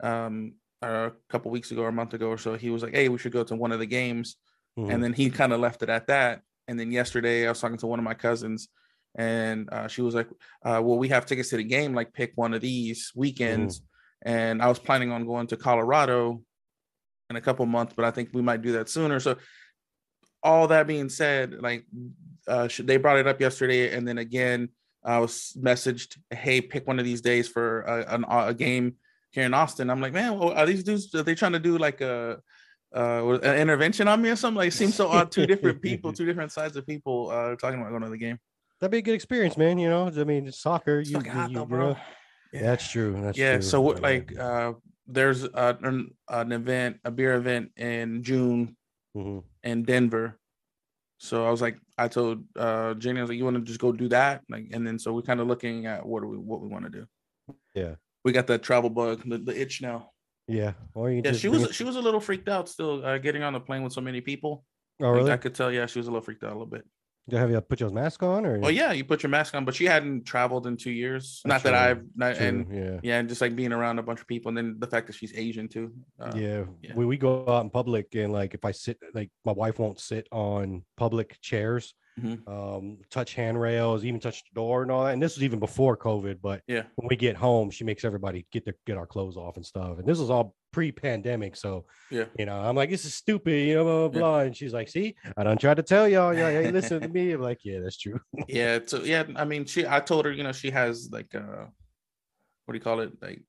[0.03, 3.09] um a couple weeks ago or a month ago or so he was like hey
[3.09, 4.37] we should go to one of the games
[4.79, 4.93] Mhm.
[4.93, 6.41] and then he kind of left it at that.
[6.69, 8.67] And then yesterday, I was talking to one of my cousins,
[9.17, 10.29] and uh, she was like,
[10.63, 11.93] uh, "Well, we have tickets to the game.
[11.93, 13.81] Like, pick one of these weekends."
[14.23, 16.41] And I was planning on going to Colorado
[17.29, 19.19] in a couple months, but I think we might do that sooner.
[19.19, 19.37] So,
[20.43, 21.85] all that being said, like,
[22.47, 24.69] uh, they brought it up yesterday, and then again,
[25.03, 28.95] I was messaged, "Hey, pick one of these days for a, an, a game
[29.31, 31.13] here in Austin." I'm like, "Man, well, are these dudes?
[31.15, 32.41] Are they trying to do like a?"
[32.95, 36.13] uh an intervention on me or something like it seems so odd two different people
[36.13, 38.39] two different sides of people uh talking about going to the game
[38.79, 39.77] That'd be a good experience, man.
[39.79, 40.99] You know, I mean, soccer.
[40.99, 41.97] You, hot you though, bro.
[42.53, 43.19] Yeah, that's true.
[43.21, 43.61] That's yeah true.
[43.61, 44.01] so what Yeah.
[44.03, 44.73] like uh
[45.07, 48.75] there's uh, an, an event a beer event in june
[49.15, 49.41] Mhm.
[49.63, 50.37] in denver
[51.17, 53.79] so i was like i told uh jenny i was like you want to just
[53.79, 56.37] go do that like and then so we're kind of looking at what do we
[56.37, 57.07] what we want to do
[57.73, 57.95] Yeah.
[58.25, 60.11] we got that travel bug the, the itch now
[60.47, 60.73] Yeah.
[60.93, 63.43] Or you yeah she was it- she was a little freaked out still uh, getting
[63.43, 64.63] on the plane with so many people
[64.99, 65.31] Oh, Like, really?
[65.31, 66.85] i could tell yeah she was a little freaked out a little bit
[67.29, 68.59] Do have you put your mask on or?
[68.63, 71.41] Oh yeah, you put your mask on, but she hadn't traveled in two years.
[71.43, 72.99] That's not that I've not, true, and yeah.
[73.03, 75.13] yeah, and just like being around a bunch of people, and then the fact that
[75.13, 75.93] she's Asian too.
[76.19, 76.63] Uh, yeah.
[76.81, 76.93] yeah.
[76.93, 79.99] When we go out in public and like if I sit like my wife won't
[79.99, 82.47] sit on public chairs, Mhm.
[82.47, 85.13] um, touch handrails, even touch the door and all that.
[85.13, 86.83] And this was even before COVID, but Yeah.
[86.95, 89.99] when we get home, she makes everybody get their get our clothes off and stuff.
[89.99, 91.55] And this was all pre-pandemic.
[91.55, 92.25] So Yeah.
[92.37, 94.39] you know, I'm like, this is stupid, you know, blah blah blah.
[94.41, 97.31] And she's like, see, I don't try to tell y'all, y'all ain't listen to me.
[97.31, 98.19] I'm like, yeah, that's true.
[98.47, 98.77] yeah.
[98.85, 99.87] So yeah, I mean, she.
[99.87, 101.65] I told her, you know, she has like uh,
[102.65, 103.41] what do you call it, like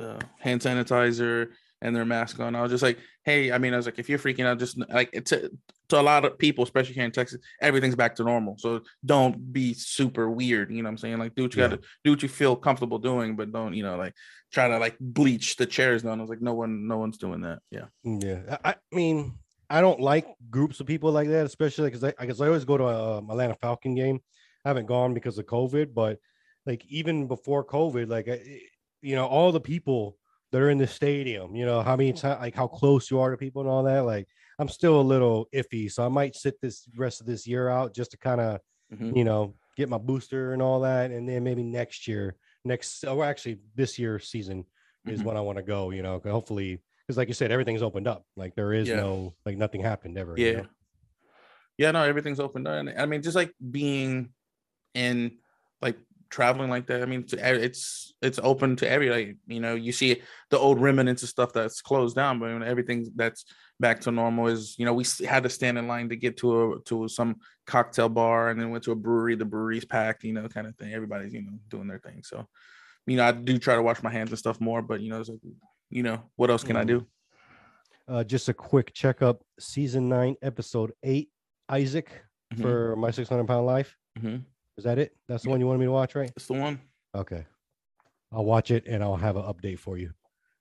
[0.00, 1.50] uh, hand sanitizer
[1.80, 2.54] and their mask on.
[2.56, 4.78] I was just like, hey, I mean, I was like, if you're freaking out, just
[4.90, 5.48] like it's a,
[5.88, 8.56] to a lot of people, especially here in Texas, everything's back to normal.
[8.58, 10.70] So don't be super weird.
[10.70, 11.18] You know what I'm saying?
[11.18, 11.68] Like, do what you Yeah.
[11.68, 14.12] got to do what you feel comfortable doing, but don't, you know, like
[14.52, 16.18] try to like bleach the chairs down.
[16.18, 17.60] I was like, no one, no one's doing that.
[17.70, 17.86] Yeah.
[18.04, 19.38] Yeah, I, I mean,
[19.70, 22.64] I don't like groups of people like that, especially because I, I guess I always
[22.64, 24.20] go to a um, Atlanta Falcon game.
[24.64, 26.18] I haven't gone because of COVID, but
[26.66, 28.40] like even before COVID, like I,
[29.00, 30.17] you know, all the people
[30.50, 33.30] that are in the stadium, you know, how many times, like how close you are
[33.30, 34.00] to people and all that.
[34.00, 34.28] Like,
[34.58, 37.94] I'm still a little iffy, so I might sit this rest of this year out
[37.94, 38.60] just to kind of,
[38.92, 39.16] Mhm.
[39.16, 43.24] you know, get my booster and all that, and then maybe next year, next, or
[43.24, 44.64] actually this year season
[45.06, 45.24] is Mhm.
[45.24, 45.90] when I want to go.
[45.90, 48.26] You know, hopefully because like you said, everything's opened up.
[48.36, 48.96] Like there is Yeah.
[48.96, 50.34] no like nothing happened ever.
[50.38, 50.52] you Yeah.
[50.62, 50.66] know?
[51.78, 52.66] Yeah, no, everything's open.
[52.66, 54.32] And I mean, just like being
[54.94, 55.38] in
[55.80, 55.96] like
[56.30, 57.02] traveling like that.
[57.02, 61.22] I mean, it's it's open to every like you know you see the old remnants
[61.22, 63.44] of stuff that's closed down, but I mean, everything that's
[63.80, 66.72] back to normal is you know we had to stand in line to get to
[66.72, 69.34] a to some cocktail bar and then went to a brewery.
[69.36, 70.92] The brewery's packed, you know, kind of thing.
[70.92, 72.22] Everybody's you know doing their thing.
[72.24, 72.46] So
[73.06, 75.20] you know, I do try to wash my hands and stuff more, but you know,
[75.20, 75.40] it's like
[75.90, 76.88] you know, what else can I Mhm.
[76.88, 77.06] do?
[78.06, 79.42] Uh, just a quick checkup.
[79.58, 81.30] Season nine, episode eight.
[81.70, 82.10] Isaac
[82.54, 82.62] Mhm.
[82.62, 83.94] for my 600 pound life.
[84.18, 84.44] Mhm.
[84.78, 85.14] Is that it?
[85.26, 86.32] That's the one you wanted me to watch, right?
[86.36, 86.80] It's the one.
[87.14, 87.44] Okay.
[88.32, 90.12] I'll watch it and I'll have an update for you.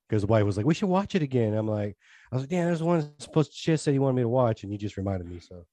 [0.10, 1.54] Because the wife was like, we should watch it again.
[1.54, 1.96] I'm like,
[2.32, 4.72] I was like, damn, there's one supposed shit said you wanted me to watch, and
[4.72, 5.40] you just reminded me.
[5.40, 5.66] So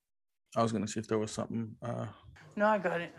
[0.56, 1.74] I was gonna see if there was something.
[1.82, 2.06] Uh,
[2.56, 3.14] No, I got it.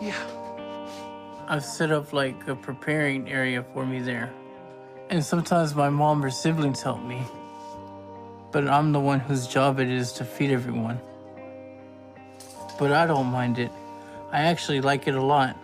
[0.00, 0.14] Yeah.
[1.48, 4.32] I've set up like a preparing area for me there.
[5.10, 7.22] And sometimes my mom or siblings help me.
[8.52, 10.98] But I'm the one whose job it is to feed everyone.
[12.78, 13.70] But I don't mind it.
[14.32, 15.56] I actually like it a lot.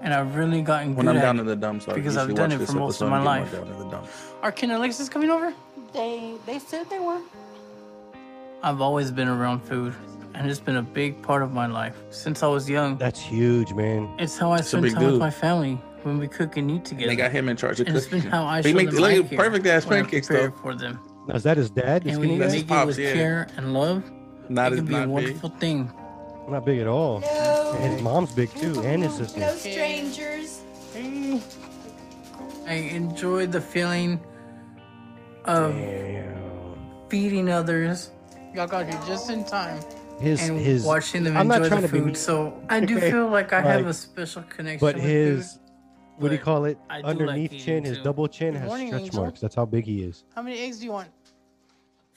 [0.00, 2.16] And I've really gotten when good I'm at down it in the dumps, I because
[2.16, 3.68] I've done watch it this for most episode of my and get life.
[3.68, 4.10] down in the dumps.
[4.42, 5.54] Are Ken and Alexis coming over?
[5.92, 7.20] They they said they were.
[8.64, 9.94] I've always been around food,
[10.34, 12.96] and it's been a big part of my life since I was young.
[12.98, 14.08] that's huge, man.
[14.18, 15.20] It's how I a spend big time with dude.
[15.20, 17.02] my family when we cook and eat together.
[17.10, 18.30] And they got him in charge of and it's been cooking.
[18.32, 20.26] how I He show make- them look I at care perfect ass when I pancakes,
[20.26, 20.56] prepare though.
[20.62, 20.98] for them.
[21.28, 22.02] Now, Is that his dad?
[22.02, 22.52] the And skinny when you guy?
[22.52, 23.12] make it pops, with yeah.
[23.12, 24.02] care and love,
[24.48, 25.12] Not it as can be a not big.
[25.12, 25.92] wonderful thing.
[26.48, 27.22] Not big at all.
[27.24, 29.40] And his mom's big too, and his sister.
[29.40, 30.60] No strangers.
[32.66, 34.20] I enjoy the feeling
[35.44, 35.74] of
[37.08, 38.10] feeding others.
[38.54, 39.80] Y'all got here just in time.
[40.20, 40.84] His and his.
[40.84, 42.06] watching them I'm not enjoy trying the to be food.
[42.06, 44.78] mean, so I do feel like I have a special connection.
[44.86, 45.60] But with his, food.
[46.18, 46.78] what do you call it?
[46.90, 48.04] I do like Underneath chin, his too.
[48.04, 49.22] double chin Good has morning, stretch Angel.
[49.22, 49.40] marks.
[49.40, 50.24] That's how big he is.
[50.34, 51.08] How many eggs do you want?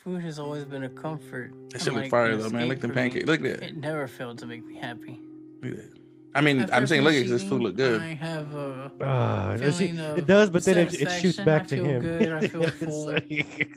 [0.06, 1.52] Food has always been a comfort.
[1.72, 2.68] That shit and, look fire though, man.
[2.68, 3.02] Look escape them for me.
[3.02, 3.26] pancakes.
[3.26, 3.64] Look at that.
[3.64, 5.20] It never failed to make me happy.
[5.64, 6.00] Look at that.
[6.36, 8.00] I mean, After I'm saying, look at finish this food look good.
[8.00, 11.38] I have a ah, does he- feeling it of does, but then it, it shoots
[11.38, 11.46] satisfaction.
[11.46, 12.02] back I to feel him.
[12.02, 12.32] Good.
[12.34, 13.72] I feel full, like,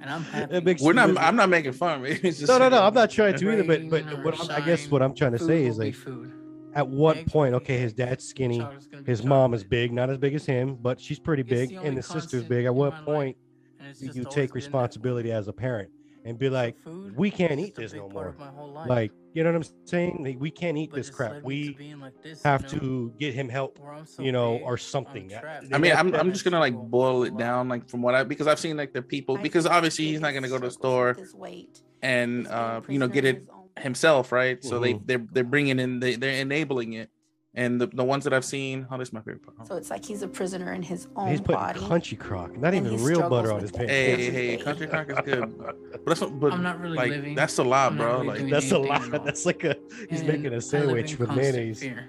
[0.00, 0.56] and I'm happy.
[0.56, 1.18] it makes We're not.
[1.18, 2.02] I'm not making fun.
[2.06, 2.82] It's just no, no, no.
[2.82, 3.64] I'm not trying to either.
[3.64, 6.32] But but what I'm, I guess what I'm trying to say is like, food.
[6.72, 7.54] at what Eggs point?
[7.56, 10.76] Okay, his dad's skinny, Chocolate's gonna his mom is big, not as big as him,
[10.80, 12.64] but she's pretty It's the big, and the sister's big.
[12.64, 13.36] At what point
[14.00, 15.90] and it's just you take responsibility as a parent
[16.24, 18.28] and be like, food we can't eat this no more.
[18.28, 18.88] of my whole life.
[18.88, 20.24] Like, you know what I'm saying?
[20.24, 21.32] Like, we can't eat But this crap.
[21.32, 22.84] led me to We like this, have you know?
[22.84, 25.32] to get him help, so you know, big, or I'm something.
[25.72, 28.46] I mean, I'm, I'm just gonna like boil it down, like from what I because
[28.46, 31.16] I've seen like the people because obviously he's not gonna go to the store
[32.02, 33.44] and uh you know get it
[33.80, 34.62] himself, right?
[34.64, 35.02] So they Mhm.
[35.06, 37.10] they're they're bringing in they they're enabling it,
[37.56, 39.66] and the, the ones that I've seen, oh, this is my favorite part.
[39.68, 41.80] So it's like he's a prisoner in his own he's putting body.
[41.80, 43.92] country crock, not even he real struggles butter on his it pancakes.
[43.92, 45.76] Hey, every hey, country crock is good, but
[46.06, 48.20] that's not, but I'm not really like living- that's a lot, I'm not bro.
[48.22, 49.14] really like That's a anything at lot.
[49.20, 49.24] all.
[49.24, 49.76] That's like a
[50.10, 51.80] he's And making I a live sandwich in with constant mayonnaise.
[51.80, 52.08] fear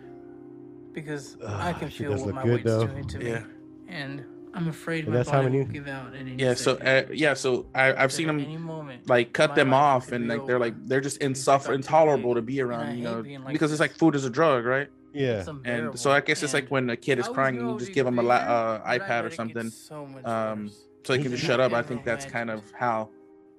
[0.94, 2.88] because I can she feel does what look my good, weight's though.
[2.88, 3.44] doing to me, Yeah.
[3.88, 4.24] and
[4.54, 6.78] I'm afraid And my that's how body many- will give out at any yeah, so
[6.78, 6.88] second.
[7.12, 9.82] uh, yeah, so I I've seen at them any moment, like cut my them life
[9.82, 12.42] off could and be like they're like they're just Things insuffer got too intolerable to
[12.42, 14.30] be and I around, you hate know, being like because it's like food is a
[14.30, 14.88] drug, right?
[15.16, 15.40] Yeah.
[15.40, 18.06] It's And so I guess it's like when a kid is crying, you just give
[18.06, 20.72] them a la- behavior, uh, iPad or something, so much um,
[21.06, 21.74] so he can just shut up.
[21.74, 23.10] I think that's kind of how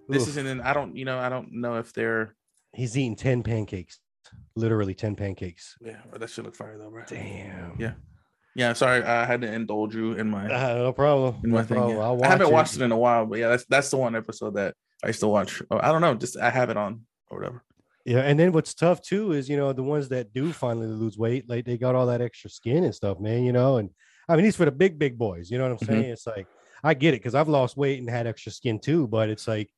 [0.08, 0.28] this Oof.
[0.30, 0.46] isn't.
[0.46, 2.34] In, I don't, you know, I don't know if they're.
[2.72, 3.98] He's eating 10 pancakes,
[4.54, 5.76] literally 10 pancakes.
[5.80, 7.04] Yeah, but that should look fire though, bro.
[7.08, 7.76] Damn.
[7.78, 7.92] Yeah,
[8.54, 8.72] yeah.
[8.74, 11.36] Sorry, I had to indulge you in my Uh, no problem.
[11.42, 11.76] in No my thing.
[11.78, 11.96] problem.
[11.96, 12.02] yeah.
[12.04, 14.54] I'll haven't watch watched it in a while, but yeah, that's that's the one episode
[14.54, 15.62] that I used to watch.
[15.70, 17.62] Oh, I don't know, just I have it on or whatever.
[18.06, 21.18] Yeah, and then what's tough too is you know the ones that do finally lose
[21.18, 23.42] weight, like they got all that extra skin and stuff, man.
[23.42, 23.90] You know, and
[24.28, 25.50] I mean these for the big big boys.
[25.50, 25.86] You know what I'm Mhm.
[25.86, 26.10] saying?
[26.10, 26.46] It's like
[26.84, 29.70] I get it because I've lost weight and had extra skin too, but it's like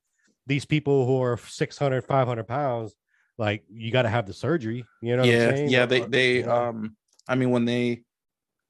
[0.47, 2.95] these people who are 600, 500 pounds,
[3.39, 4.85] like you got to have the surgery.
[5.01, 5.23] You know?
[5.23, 5.71] What yeah, I'm saying?
[5.71, 5.87] yeah.
[5.87, 6.97] They they um.
[7.27, 8.03] I mean, when they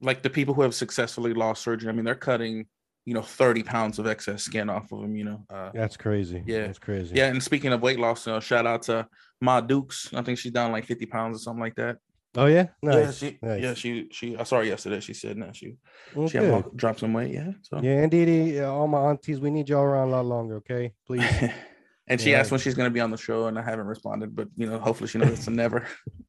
[0.00, 2.66] like the people who have successfully lost surgery, I mean, they're cutting
[3.09, 5.16] you know 30 pounds of excess skin off of them.
[5.16, 5.44] You know.
[5.48, 6.42] Uh, That's crazy.
[6.46, 6.66] Yeah.
[6.66, 7.14] that's crazy.
[7.16, 9.09] Yeah, and speaking of weight loss, uh, shout out to
[9.40, 10.12] Ma Dukes.
[10.12, 11.96] I think she's down like 50 pounds or something like that.
[12.36, 12.66] Oh yeah.
[12.82, 13.22] Nice.
[13.22, 13.62] Yeah, she, nice.
[13.62, 14.36] yeah, she, she.
[14.36, 15.00] I saw her yesterday.
[15.00, 15.76] She said, "No, she,
[16.14, 16.76] Well, she had good.
[16.76, 17.80] dropped some weight." Yeah, so.
[17.82, 20.92] Yeah, and Didi, uh, all my aunties, we need y'all around a lot longer, okay?
[21.06, 21.24] Please.
[22.06, 22.40] and she Yeah.
[22.40, 24.36] asked when she's going to be on the show, and I haven't responded.
[24.36, 25.86] But you know, hopefully, she knows it's a never.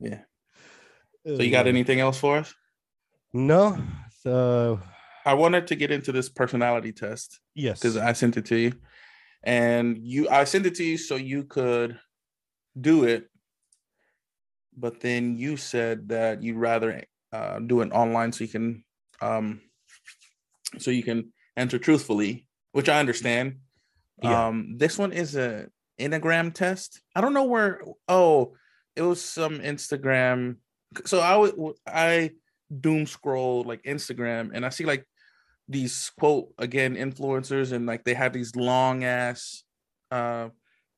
[0.00, 0.20] Yeah.
[1.26, 2.54] So you got Uh, anything else for us?
[3.34, 3.76] No.
[4.22, 4.80] So
[5.28, 7.78] I wanted to get into this personality test yes.
[7.78, 8.72] because I sent it to you,
[9.44, 11.98] and you, I sent it to you so you could
[12.80, 13.28] do it.
[14.74, 18.84] But then you said that you'd rather uh, do it online so you can,
[19.20, 19.60] um,
[20.78, 23.56] so you can answer truthfully, which I understand.
[24.22, 24.46] Yeah.
[24.46, 25.66] Um, this one is a
[26.00, 27.02] Enneagram test.
[27.14, 27.82] I don't know where.
[28.08, 28.54] Oh,
[28.96, 30.56] it was some Instagram.
[31.04, 32.30] So I would I
[32.80, 35.04] doom scroll like Instagram and I see like
[35.68, 39.64] these quote again influencers and like they have these long ass
[40.10, 40.48] uh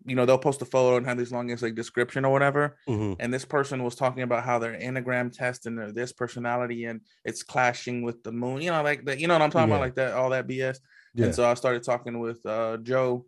[0.07, 2.79] you know they'll post a photo and have these long ass like description or whatever
[2.89, 3.17] Mhm.
[3.19, 7.01] and this person was talking about how their enneagram test and their this personality and
[7.25, 9.75] it's clashing with the moon you know like that you know what i'm talking Yeah.
[9.77, 10.79] about like that all that bs
[11.15, 11.27] Yeah.
[11.27, 13.27] and so i started talking with uh joe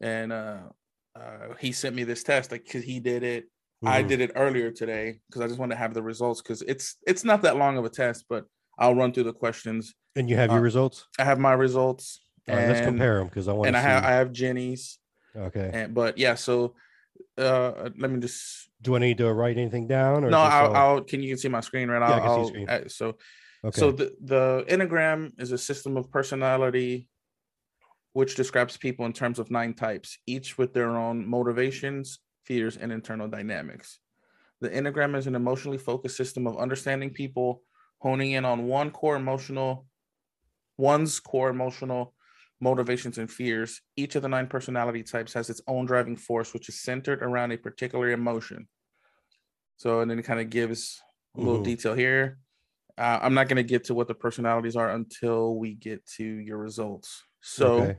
[0.00, 0.68] and uh,
[1.16, 3.44] uh he sent me this test like because he did it
[3.84, 4.08] i Mhm.
[4.08, 7.24] did it earlier today because i just want to have the results because it's it's
[7.24, 8.46] not that long of a test but
[8.78, 11.06] i'll run through the questions and you have your uh, results?
[11.18, 13.82] i have my results All right, let's compare them because I want and to i
[13.82, 14.98] have i have jenny's
[15.36, 15.70] okay.
[15.72, 16.74] and but yeah so
[17.38, 20.24] uh let me just Do I need to write anything down?
[20.24, 22.44] Or no I'll, I'll can you can see my screen right Yeah, I I'll, can
[22.44, 22.68] see screen.
[22.68, 23.06] uh, so
[23.64, 23.80] okay.
[23.80, 27.08] so the, the enneagram is a system of personality
[28.12, 32.92] which describes people in terms of nine types each with their own motivations fears and
[32.92, 33.98] internal dynamics
[34.60, 37.62] the enneagram is an emotionally focused system of understanding people
[38.04, 39.86] honing in on one core emotional
[40.76, 42.14] one's core emotional
[42.60, 43.80] motivations and fears.
[43.96, 47.52] Each of the nine personality types has its own driving force which is centered around
[47.52, 48.68] a particular emotion.
[49.78, 51.00] So and then it kind of gives
[51.34, 52.38] a little detail here.
[52.96, 56.24] Uh, i'm not going to get to what the personalities are until we get to
[56.24, 57.24] your results.
[57.40, 57.96] So Okay.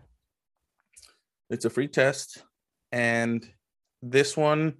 [1.49, 2.43] it's a free test
[2.91, 3.45] and
[4.03, 4.75] this one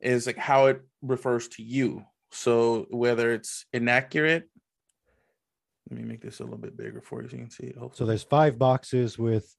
[0.00, 2.04] is like how it refers to you.
[2.32, 4.48] So whether it's inaccurate
[5.90, 7.76] let me make this a little bit bigger for you so you can see it
[7.92, 9.54] So there's five boxes with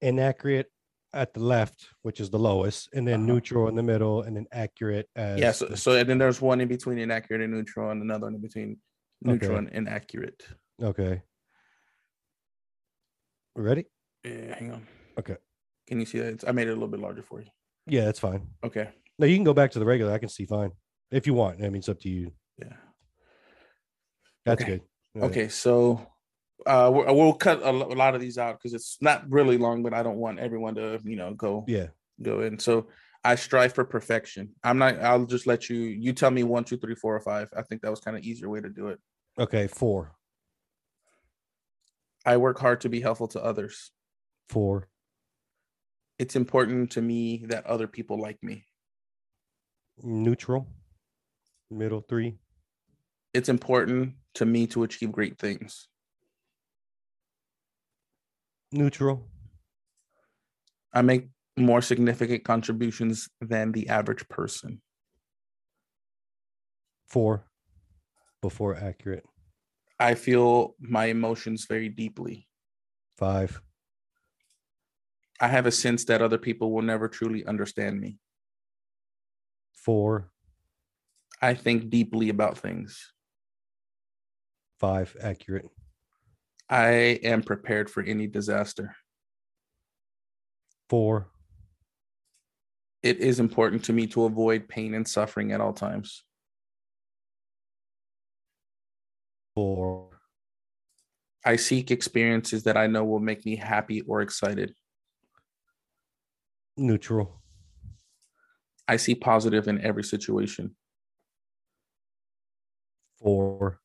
[0.00, 0.70] inaccurate
[1.12, 3.32] at the left, which is the lowest, and then Uh-huh.
[3.34, 6.60] neutral in the middle, and then accurate as yeah so, so and then there's one
[6.60, 8.78] in between inaccurate and neutral and another one in between
[9.22, 9.66] neutral Okay.
[9.66, 10.46] and inaccurate
[10.82, 11.22] okay.
[13.56, 13.84] Ready?
[14.24, 14.86] yeah hang on
[15.18, 15.36] Okay.
[15.86, 17.46] can you see that It's- i made it a little bit larger for you
[17.86, 18.48] Yeah, that's fine.
[18.64, 20.12] okay No, you can go back to the regular.
[20.12, 20.72] I can see fine
[21.12, 21.62] if you want.
[21.62, 22.32] I mean, it's up to you.
[22.58, 22.76] yeah
[24.44, 24.72] That's Okay.
[24.78, 24.82] good.
[25.14, 25.30] Right.
[25.30, 26.04] Okay, so
[26.66, 29.82] uh, we'll, we'll cut a, a lot of these out because it's not really long,
[29.82, 31.88] but I don't want everyone to, you know, go Yeah.
[32.20, 32.58] go in.
[32.58, 32.88] So
[33.22, 34.50] I strive for perfection.
[34.64, 35.00] I'm not.
[35.00, 35.76] I'll just let you.
[35.78, 37.48] You tell me one, two, three, four, or five.
[37.56, 38.98] I think that was kind of easier way to do it.
[39.38, 39.66] Okay.
[39.66, 40.16] Four.
[42.26, 43.92] I work hard to be helpful to others.
[44.48, 44.88] Four.
[46.18, 48.64] It's important to me that other people like me.
[50.02, 50.68] Neutral.
[51.70, 52.36] Middle three.
[53.34, 55.88] It's important to me to achieve great things.
[58.70, 59.28] Neutral.
[60.92, 64.80] I make more significant contributions than the average person.
[67.08, 67.46] Four.
[68.40, 69.24] Before accurate.
[69.98, 72.46] I feel my emotions very deeply.
[73.16, 73.60] Five.
[75.40, 78.18] I have a sense that other people will never truly understand me.
[79.72, 80.30] Four.
[81.42, 83.13] I think deeply about things.
[84.80, 85.16] Five.
[85.20, 85.68] Accurate.
[86.68, 88.96] I am prepared for any disaster.
[90.88, 91.28] Four.
[93.02, 96.24] It is important to me to avoid pain and suffering at all times.
[99.54, 100.10] Four.
[101.44, 104.74] I seek experiences that I know will make me happy or excited.
[106.76, 107.42] Neutral.
[108.88, 110.74] I see positive in every situation.
[113.20, 113.80] Four.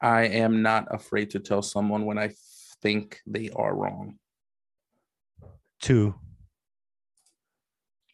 [0.00, 2.32] I am not afraid to tell someone when I
[2.82, 4.18] think they are wrong.
[5.80, 6.14] Two.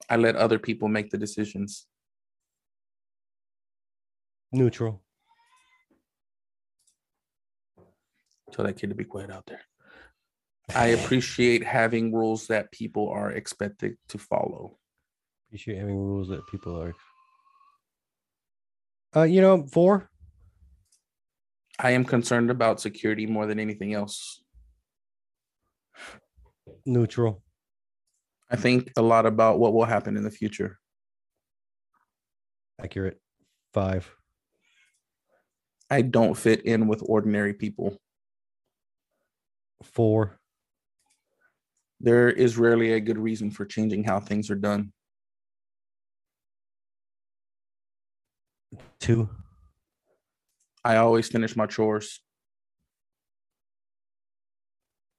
[0.08, 1.86] I let other people make the decisions.
[4.52, 5.02] Neutral.
[8.52, 9.60] Tell that kid to be quiet out there.
[10.74, 14.78] I appreciate having rules that people are expected to follow.
[15.48, 16.94] Appreciate having rules that people are.
[19.14, 20.10] Uh, you know, four.
[21.78, 24.42] I am concerned about security more than anything else.
[26.84, 27.42] Neutral.
[28.50, 30.78] I think a lot about what will happen in the future.
[32.82, 33.20] Accurate.
[33.74, 34.10] Five.
[35.90, 37.98] I don't fit in with ordinary people.
[39.82, 40.38] Four.
[42.00, 44.92] There is rarely a good reason for changing how things are done.
[48.98, 49.30] Two.
[50.86, 52.20] I always finish my chores.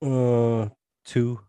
[0.02, 0.70] Uh,
[1.04, 1.42] two.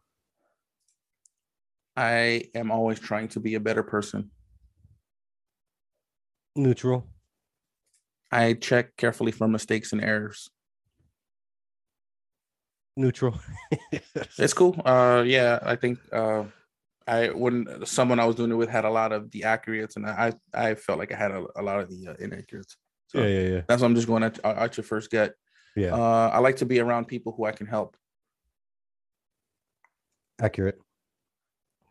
[1.97, 4.33] I am always trying to be a better person.
[6.57, 7.07] Neutral.
[8.33, 10.51] I check carefully for mistakes and errors.
[12.97, 13.39] Neutral.
[14.37, 14.75] It's cool.
[14.85, 16.43] Uh, yeah, I think uh,
[17.07, 20.07] I when someone I was doing it with had a lot of the accurates, and
[20.07, 22.77] I I felt like I had a, a lot of the uh, inaccurates.
[23.09, 23.61] So yeah, yeah, yeah.
[23.67, 25.35] that's what I'm just going at, at your first get.
[25.77, 25.95] Yeah.
[25.95, 27.97] Uh, I like to be around people who I can help.
[30.41, 30.79] Accurate.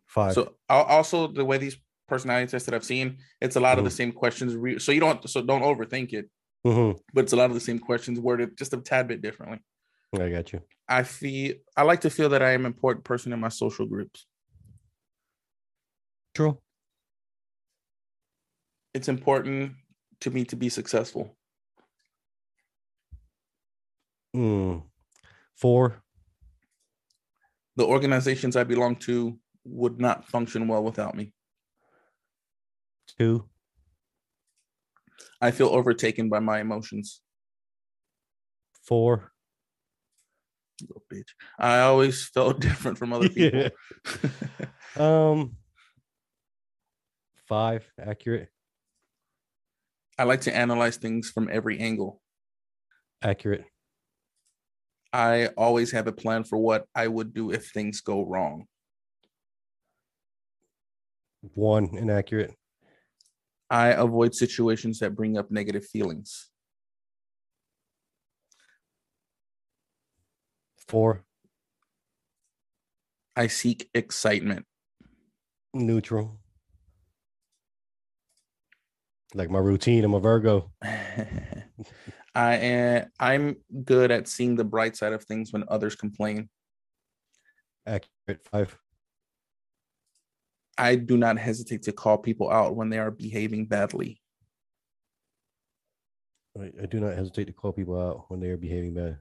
[0.05, 0.34] Five.
[0.34, 3.91] So also the way these personality tests that I've seen, it's a lot of the
[3.91, 4.55] same questions.
[4.55, 6.30] Re- so you don't so don't overthink it,
[6.65, 6.97] Mhm.
[7.13, 9.59] but it's a lot of the same questions worded just a tad bit differently.
[10.13, 10.61] I got you.
[10.88, 13.86] I feel I like to feel that I am an important person in my social
[13.86, 14.26] groups.
[16.34, 16.59] True.
[18.93, 19.74] It's important
[20.22, 21.36] to me to be successful.
[24.36, 24.84] Mm.
[25.55, 26.03] Four.
[27.76, 31.34] The organizations I belong to would not function well without me.
[33.18, 33.45] Two.
[35.41, 37.22] I feel overtaken by my emotions.
[38.84, 39.32] Four.
[40.82, 41.30] Little bitch.
[41.59, 43.70] I always felt different from other people.
[44.95, 45.57] Um.
[47.47, 47.88] Five.
[47.99, 48.49] Accurate.
[50.18, 52.22] I like to analyze things from every angle.
[53.22, 53.65] Accurate.
[55.13, 58.65] I always have a plan for what I would do if things go wrong.
[61.53, 61.95] One.
[61.95, 62.55] Inaccurate.
[63.70, 66.49] I avoid situations that bring up negative feelings.
[70.88, 71.24] Four.
[73.36, 74.65] I seek excitement.
[75.74, 76.39] Neutral.
[79.34, 80.03] Like my routine.
[80.03, 80.71] I'm a Virgo.
[80.82, 86.49] I am I'm good at seeing the bright side of things when others complain.
[87.86, 88.45] Accurate.
[88.51, 88.78] Five.
[90.78, 94.21] I do not hesitate to call people out when they are behaving badly.
[96.59, 99.17] I, I do not hesitate to call people out when they are behaving bad.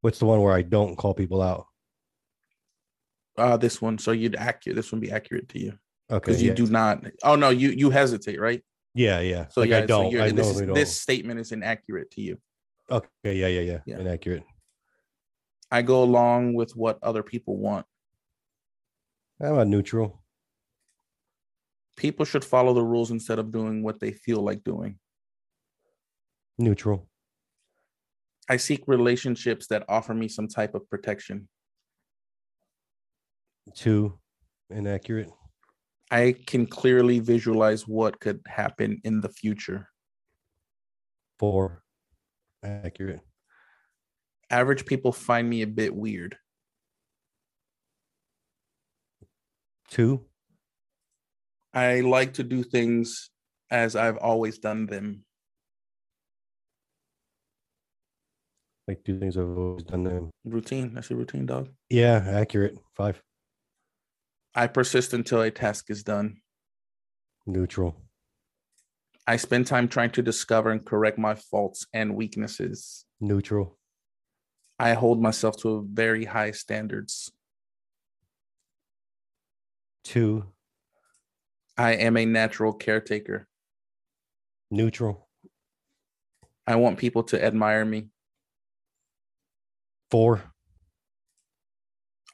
[0.00, 1.66] What's the one where I don't call people out?
[3.36, 4.76] Uh this one, so you'd accurate.
[4.76, 5.78] This one be accurate to you
[6.10, 6.20] Okay.
[6.20, 6.54] because you yeah.
[6.54, 7.04] do not.
[7.22, 8.62] Oh no, you you hesitate, right?
[8.94, 9.48] Yeah, yeah.
[9.48, 10.12] So like yeah, I don't.
[10.12, 10.74] So I this, is- don't.
[10.74, 12.38] this statement is inaccurate to you.
[12.90, 13.08] Okay.
[13.24, 13.78] Yeah, yeah, yeah.
[13.86, 13.98] Yeah.
[13.98, 14.44] Inaccurate.
[15.70, 17.86] I go along with what other people want.
[19.40, 20.22] I'm about neutral?
[21.96, 24.98] People should follow the rules instead of doing what they feel like doing.
[26.58, 27.08] Neutral.
[28.48, 31.48] I seek relationships that offer me some type of protection.
[33.74, 34.18] Two,
[34.70, 35.30] inaccurate.
[36.14, 39.88] I can clearly visualize what could happen in the future.
[41.40, 41.82] Four,
[42.62, 43.18] accurate.
[44.48, 46.36] Average people find me a bit weird.
[49.90, 50.24] Two,
[51.74, 53.30] I like to do things
[53.72, 55.24] as I've always done them.
[58.86, 60.30] like do things I've always done them.
[60.44, 60.94] Routine.
[60.94, 61.70] That's your routine, dog.
[61.90, 62.78] Yeah, accurate.
[62.94, 63.20] Five,
[64.54, 66.36] I persist until a task is done.
[67.46, 67.96] neutral.
[69.26, 73.04] I spend time trying to discover and correct my faults and weaknesses.
[73.20, 73.78] Neutral.
[74.78, 77.32] I hold myself to very high standards.
[80.04, 80.44] Two,
[81.78, 83.48] I am a natural caretaker.
[84.70, 85.28] neutral.
[86.66, 88.08] I want people to admire me.
[90.10, 90.42] Four,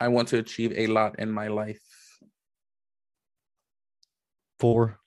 [0.00, 1.80] I want to achieve a lot in my life.
[4.60, 4.98] Four,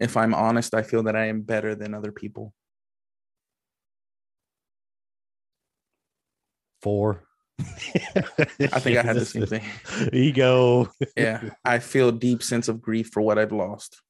[0.00, 2.52] If I'm honest, I feel that I am better than other people.
[6.82, 7.22] four.
[7.60, 9.62] I think I had the same thing.
[10.12, 10.90] Ego.
[11.16, 11.50] Yeah.
[11.64, 14.00] I feel a deep sense of grief for what I've lost.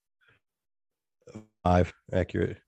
[1.63, 2.59] Five, accurate.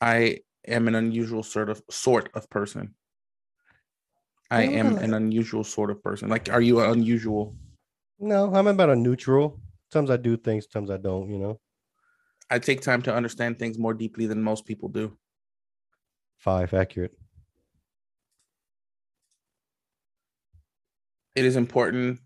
[0.00, 2.94] I am an unusual sort of sort of person.
[4.52, 6.28] I am like- an unusual sort of person.
[6.28, 7.56] Like, are you unusual?
[8.20, 9.60] No, I'm about a neutral.
[9.92, 11.60] Sometimes I do things, sometimes I don't, you know.
[12.50, 15.16] I take time to understand things more deeply than most people do.
[16.36, 17.16] Five, accurate.
[21.34, 22.20] It is important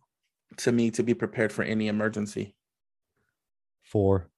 [0.59, 2.57] to me to be prepared for any emergency.
[3.83, 4.31] Four,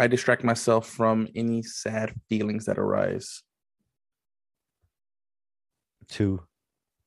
[0.00, 3.44] I distract myself from any sad feelings that arise.
[6.08, 6.46] two,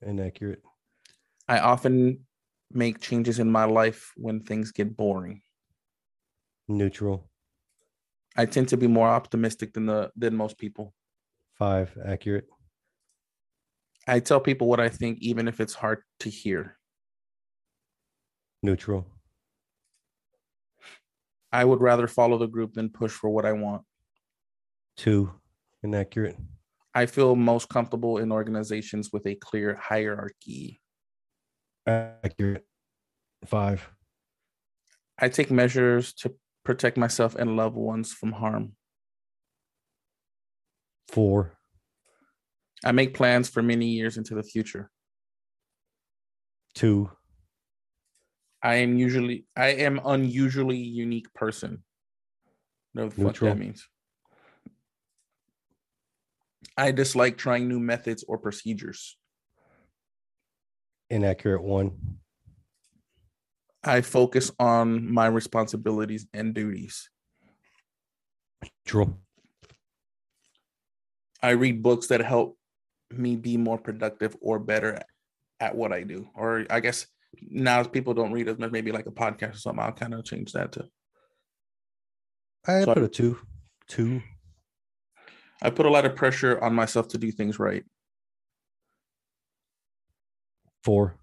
[0.01, 0.63] inaccurate.
[1.47, 2.25] I often
[2.75, 5.41] make changes in my life when things get boring.
[6.67, 7.29] Neutral.
[8.35, 10.93] I tend to be more optimistic than the than most people.
[11.53, 12.47] Five, accurate.
[14.07, 16.77] I tell people what I think even if it's hard to hear.
[18.61, 19.05] Neutral.
[21.51, 23.83] I would rather follow the group than push for what I want.
[24.97, 25.31] Two,
[25.83, 26.37] inaccurate.
[26.95, 30.79] I feel most comfortable in organizations with a clear hierarchy.
[31.85, 32.65] Accurate.
[33.45, 33.89] Five,
[35.19, 38.75] I take measures to protect myself and loved ones from harm.
[41.09, 41.57] four,
[42.85, 44.89] I make plans for many years into the future.
[46.73, 47.11] two,
[48.61, 51.83] I am usually I am unusually unique person.
[52.93, 53.89] No fuck that means.
[56.77, 59.17] I dislike trying new methods or procedures.
[61.09, 61.61] Inaccurate.
[61.61, 62.17] One,
[63.83, 67.09] I focus on my responsibilities and duties.
[68.85, 69.17] True.
[71.41, 72.57] I read books that help
[73.11, 75.05] me be more productive or better at,
[75.59, 76.29] at what I do.
[76.35, 77.05] Or I guess
[77.41, 79.83] now people don't read as much, maybe like a podcast or something.
[79.83, 80.87] I'll kind of change that to
[82.65, 83.37] I So- put a two,
[83.87, 84.21] two,
[85.61, 87.83] I put a lot of pressure on myself to do things right.
[90.83, 91.17] Four,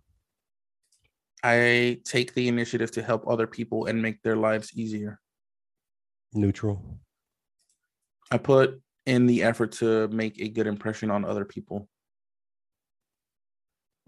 [1.42, 5.20] I take the initiative to help other people and make their lives easier.
[6.34, 7.00] neutral.
[8.30, 11.88] I put in the effort to make a good impression on other people.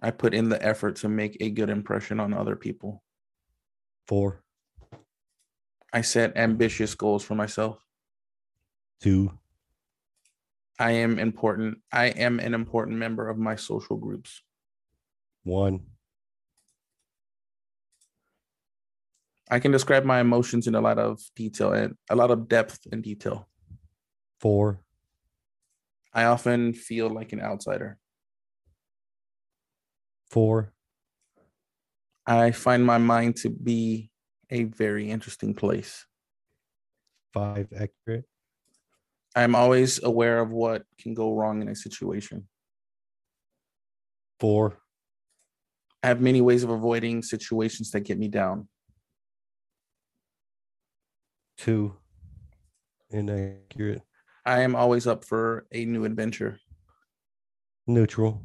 [0.01, 3.03] I put in the effort to make a good impression on other people.
[4.07, 4.43] Four,
[5.93, 7.79] I set ambitious goals for myself.
[9.01, 9.33] two,
[10.79, 11.79] I am important.
[11.93, 14.43] I am an important member of my social groups.
[15.45, 15.81] One,
[19.51, 22.87] I can describe my emotions in a lot of detail and a lot of depth
[22.91, 23.49] and detail.
[24.41, 24.81] four,
[26.13, 27.99] I often feel like an outsider.
[30.31, 30.73] four,
[32.27, 34.11] I find my mind to be
[34.51, 36.07] a very interesting place.
[37.33, 38.25] five, accurate.
[39.35, 42.49] I'm always aware of what can go wrong in a situation.
[44.41, 44.82] Four,
[46.03, 48.69] I have many ways of avoiding situations that get me down.
[51.63, 51.95] two,
[53.11, 54.03] inaccurate.
[54.45, 56.59] I am always up for a new adventure.
[57.87, 58.45] Neutral.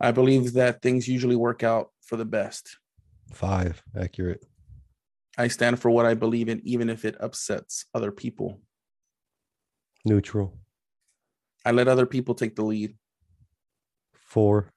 [0.00, 2.78] I believe that things usually work out for the best.
[3.32, 4.44] Five, accurate.
[5.38, 8.60] I stand for what I believe in, even if it upsets other people.
[10.04, 10.58] Neutral.
[11.64, 12.96] I let other people take the lead.
[14.14, 14.72] Four,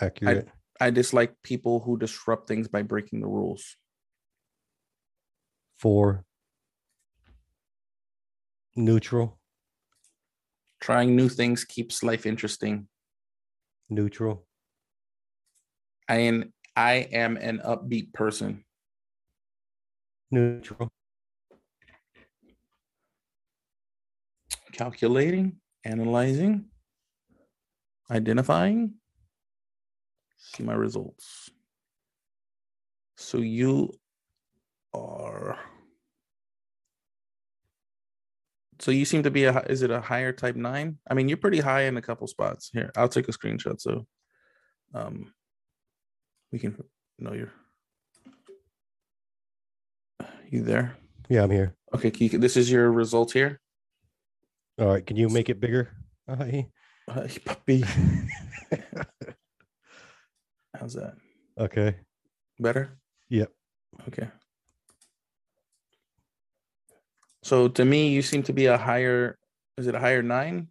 [0.00, 0.48] Accurate.
[0.80, 3.76] I dislike people who disrupt things by breaking the rules.
[5.78, 6.24] Four.
[8.74, 9.38] Neutral.
[10.80, 12.88] Trying new things keeps life interesting.
[13.88, 14.46] Neutral.
[16.08, 18.64] I am I am an upbeat person.
[20.30, 20.90] Neutral.
[24.72, 26.66] Calculating, analyzing,
[28.10, 28.94] identifying.
[30.54, 31.50] See my results.
[33.16, 33.92] So you
[34.94, 35.58] are
[38.78, 40.98] so you seem to be a is it a higher type nine?
[41.10, 42.70] I mean, you're pretty high in a couple spots.
[42.72, 44.06] Here, I'll take a screenshot so
[44.94, 45.32] um
[46.52, 46.82] we can
[47.18, 47.52] know you're
[50.50, 50.96] you there.
[51.28, 51.74] Yeah, I'm here.
[51.94, 53.60] Okay, can you, this is your result here.
[54.78, 55.04] All right.
[55.04, 55.90] Can you make it bigger?
[56.28, 56.68] Hi.
[57.08, 57.84] Hi, puppy.
[60.78, 61.14] How's that?
[61.58, 61.96] Okay.
[62.58, 62.98] Better?
[63.28, 63.50] Yep.
[64.08, 64.28] Okay.
[67.42, 69.38] So to me, you seem to be a higher.
[69.78, 70.68] Is it a higher nine?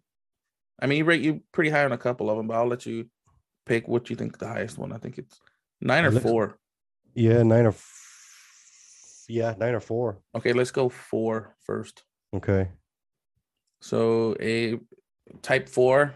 [0.80, 2.84] I mean, you rate you pretty high on a couple of them, but I'll let
[2.86, 3.08] you
[3.64, 4.92] pick what you think the highest one.
[4.92, 5.40] I think it's
[5.80, 6.58] nine or looks- four.
[7.14, 10.20] Yeah, nine or f- yeah, nine or four.
[10.34, 12.04] Okay, let's go four first.
[12.34, 12.68] Okay.
[13.80, 14.78] So a
[15.40, 16.14] type four,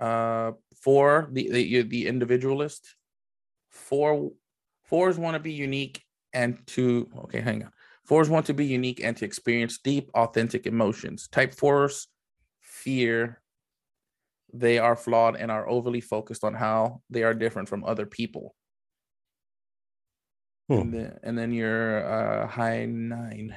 [0.00, 0.52] uh,
[0.82, 2.96] four the the the individualist.
[3.70, 4.32] Four
[4.84, 6.02] fours want to be unique
[6.32, 7.70] and to okay, hang on.
[8.04, 11.28] Fours want to be unique and to experience deep, authentic emotions.
[11.28, 12.08] Type fours
[12.60, 13.40] fear
[14.52, 18.54] they are flawed and are overly focused on how they are different from other people.
[20.68, 20.80] Hmm.
[20.80, 23.54] And then and then you're uh high nine.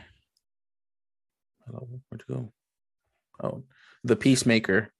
[1.66, 2.54] Hello, where'd you go?
[3.44, 3.64] Oh,
[4.04, 4.92] the peacemaker.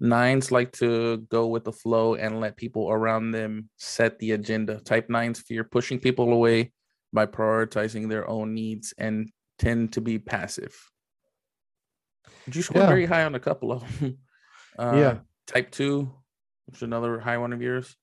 [0.00, 4.80] Nines like to go with the flow and let people around them set the agenda.
[4.80, 6.72] Type nines fear pushing people away
[7.12, 10.74] by prioritizing their own needs and tend to be passive.
[12.52, 12.88] You score Yeah.
[12.88, 14.18] very high on a couple of them?
[14.76, 15.18] Uh, Yeah.
[15.46, 16.12] Type two,
[16.66, 17.96] which is another high one of yours.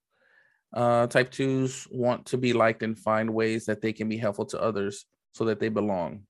[0.74, 4.46] Uh, type twos want to be liked and find ways that they can be helpful
[4.46, 6.26] to others so that they belong.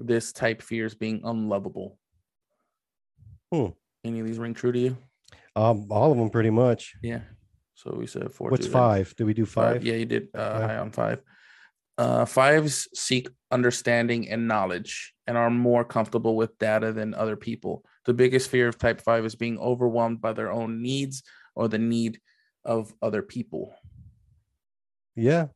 [0.00, 2.00] This type fears being unlovable.
[3.52, 3.66] Hmm.
[4.04, 4.96] Any of these ring true to you?
[5.56, 6.94] Um, all of them pretty much.
[7.02, 7.20] Yeah.
[7.74, 8.50] So we said four.
[8.50, 9.14] What's two five?
[9.16, 9.84] Did we do five?
[9.84, 11.20] Yeah, you did uh, high on five.
[11.96, 17.84] Uh, fives seek understanding and knowledge and are more comfortable with data than other people.
[18.04, 21.22] The biggest fear of type five is being overwhelmed by their own needs
[21.56, 22.20] or the need
[22.64, 23.74] of other people.
[25.16, 25.48] Yeah.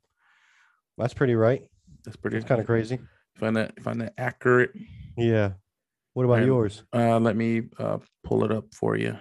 [0.99, 1.63] That's pretty right.
[2.05, 2.99] That's pretty It's kind of crazy.
[3.37, 4.73] Find that find that accurate.
[5.17, 5.53] Yeah.
[6.15, 6.83] What about Alright, yours?
[6.93, 9.17] Uh, let me uh, pull it up for you.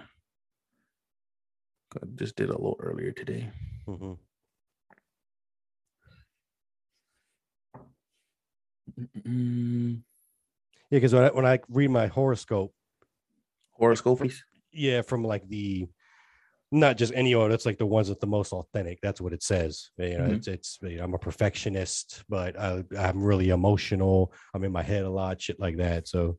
[1.94, 3.50] I just did a little earlier today.
[3.88, 4.18] Mhm.
[9.26, 10.02] Mm,
[10.90, 12.74] Yeah, because when I, when I read my horoscope,
[13.72, 14.44] horoscopies.
[14.72, 15.88] yeah, from like the
[16.70, 18.98] not just any order, it's like the ones that the most authentic.
[19.02, 19.90] That's what it says.
[19.96, 20.36] You know, Mhm.
[20.36, 24.34] it's it's you know, I'm a perfectionist, but I, I'm really emotional.
[24.52, 26.08] I'm in my head a lot, shit like that.
[26.08, 26.38] So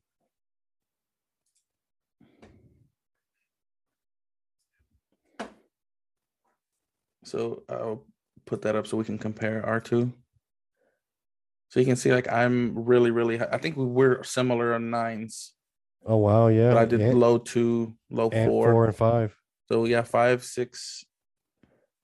[7.33, 8.05] So I'll
[8.45, 10.13] put that up so we can compare our two.
[11.69, 13.37] So you can see, like I'm really, really.
[13.37, 13.49] High.
[13.51, 15.53] I think we we're similar on nines,
[16.05, 16.69] oh wow, yeah.
[16.69, 18.71] but I did and, low two, low and four.
[18.71, 19.35] four and five.
[19.67, 21.03] So yeah, five, six.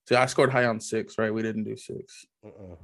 [0.07, 1.31] See, I scored high on six, right?
[1.31, 2.25] We didn't do six.
[2.43, 2.77] Uh-uh.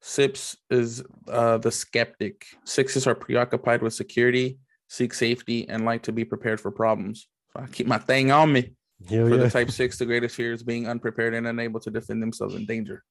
[0.00, 2.46] Sips is uh, the skeptic.
[2.64, 7.26] Sixes are preoccupied with security, seek safety, and like to be prepared for problems.
[7.52, 8.76] So I keep my thing on me.
[9.08, 9.42] Hell For yeah.
[9.44, 12.66] the type six, the greatest fear is being unprepared and unable to defend themselves in
[12.66, 13.02] danger.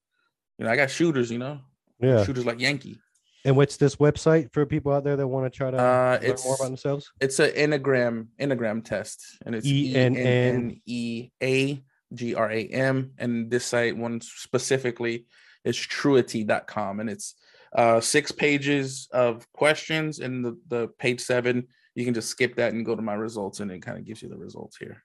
[0.58, 1.60] You know, I got shooters, you know,
[2.00, 2.24] yeah.
[2.24, 3.00] shooters like Yankee.
[3.46, 6.36] And what's this website for people out there that want to try to Uh, learn
[6.44, 7.10] more about themselves?
[7.22, 10.16] it's an enneagram enneagram test, and it's E N.
[10.18, 11.82] N E A
[12.14, 13.12] G R A M.
[13.18, 15.26] And this site one specifically
[15.64, 17.36] is truity.com, and it's
[17.76, 20.20] uh six pages of questions.
[20.20, 23.62] And the the page seven, you can just skip that and go to my results,
[23.62, 25.04] and it kind of gives you the results here.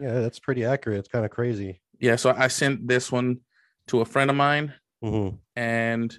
[0.00, 0.98] Yeah, that's pretty accurate.
[0.98, 1.80] It's kind of crazy.
[2.00, 3.40] Yeah, so I sent this one
[3.88, 5.38] to a friend of mine, Mhm.
[5.54, 6.18] and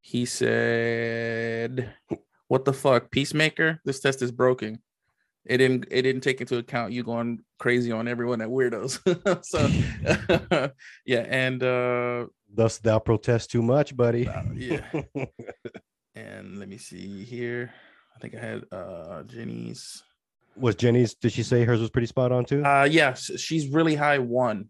[0.00, 1.92] he said,
[2.48, 3.80] "What the fuck, Peacemaker?
[3.84, 4.80] This test is broken.
[5.44, 5.86] It didn't.
[5.90, 9.00] It didn't take into account you going crazy on everyone at weirdos.
[9.44, 10.70] so,
[11.06, 14.26] yeah, and uh, Thus, thou protest too much, buddy.
[14.28, 14.84] uh, yeah,
[16.14, 17.72] and let me see here.
[18.16, 20.02] I think I had uh Jenny's.
[20.58, 21.14] Was Jenny's?
[21.14, 22.64] Did she say hers was pretty spot on too?
[22.64, 24.68] Uh, yes, she's really high one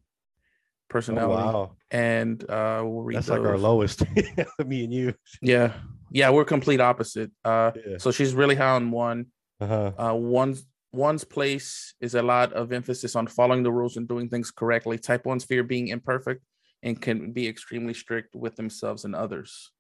[0.89, 1.43] personality.
[1.43, 1.77] Oh, wow.
[1.91, 4.03] And uh, we'll That's like our lowest.
[4.67, 5.15] Me and you.
[5.41, 5.73] Yeah,
[6.11, 7.31] yeah, we're complete opposite.
[7.45, 7.99] Uh, Yeah.
[7.99, 9.27] so she's really high on one.
[9.61, 9.93] Uh-huh.
[9.99, 14.29] Uh, one's one's place is a lot of emphasis on following the rules and doing
[14.29, 14.99] things correctly.
[14.99, 16.43] Type one's fear being imperfect
[16.83, 19.71] and can be extremely strict with themselves and others.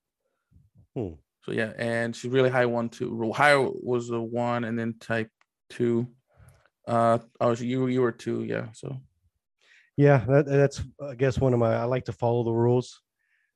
[0.95, 1.13] Hmm.
[1.45, 3.33] So yeah, and she's really high one two.
[3.33, 5.31] High was a one, and then type
[5.71, 6.09] two.
[6.87, 8.69] Uh oh, so you you were two, yeah.
[8.73, 8.97] So
[9.97, 11.75] Yeah, that, that's I guess one of my.
[11.75, 13.01] I like to follow the rules.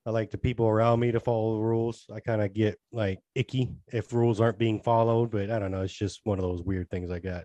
[0.04, 2.06] I like the people around me to follow the rules.
[2.12, 5.82] I kind of get like icky if rules aren't being followed, but I don't know.
[5.82, 7.44] It's just one of those weird things I got.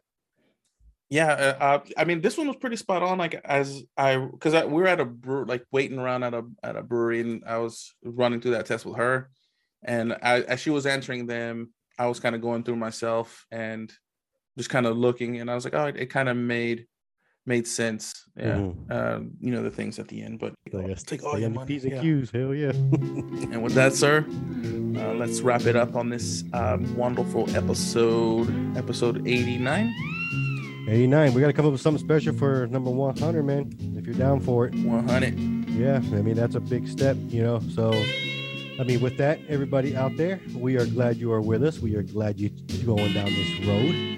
[1.09, 3.17] yeah, uh, uh, I mean this one was pretty spot on.
[3.17, 6.43] Like as I because I, we were at a brew like waiting around at a
[6.63, 9.29] at a brewery, and I was running through that test with her,
[9.83, 13.91] and I, as she was answering them, I was kind of going through myself and
[14.57, 16.85] just kind of looking, and I was like, oh, it, it kind of made
[17.45, 18.13] made sense.
[18.35, 18.91] Yeah, Mhm.
[18.91, 21.47] um, you know the things at the end, but So I guess take all your
[21.49, 21.67] the money.
[21.67, 22.01] P's and yeah.
[22.01, 22.29] Q's.
[22.31, 22.71] Hell yeah.
[23.53, 29.25] And with that, sir, uh, let's wrap it up on this um, wonderful episode, episode
[29.27, 29.93] 89.
[30.89, 31.33] 89.
[31.33, 33.71] We got to come up with something special for number 100, man.
[33.97, 34.75] If you're down for it.
[34.75, 35.39] 100.
[35.69, 37.59] Yeah, I mean, that's a big step, you know.
[37.73, 37.91] So,
[38.79, 41.79] I mean, with that, everybody out there, we are glad you are with us.
[41.79, 42.51] We are glad you're
[42.85, 44.16] going down this road.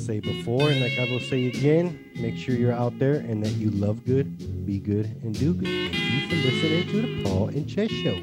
[0.00, 3.50] Say before, and like I will say again, make sure you're out there and that
[3.50, 5.92] you love good, be good, and do good.
[5.92, 8.16] Thank you for listening to the Paul and Che Show.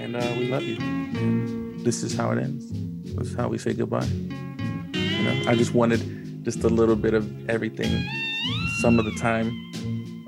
[0.00, 0.78] And uh, we love you.
[1.82, 2.70] This is how it ends.
[3.16, 4.04] This is how we say goodbye.
[4.04, 8.08] You know, I just wanted just a little bit of everything,
[8.80, 9.50] some of the time,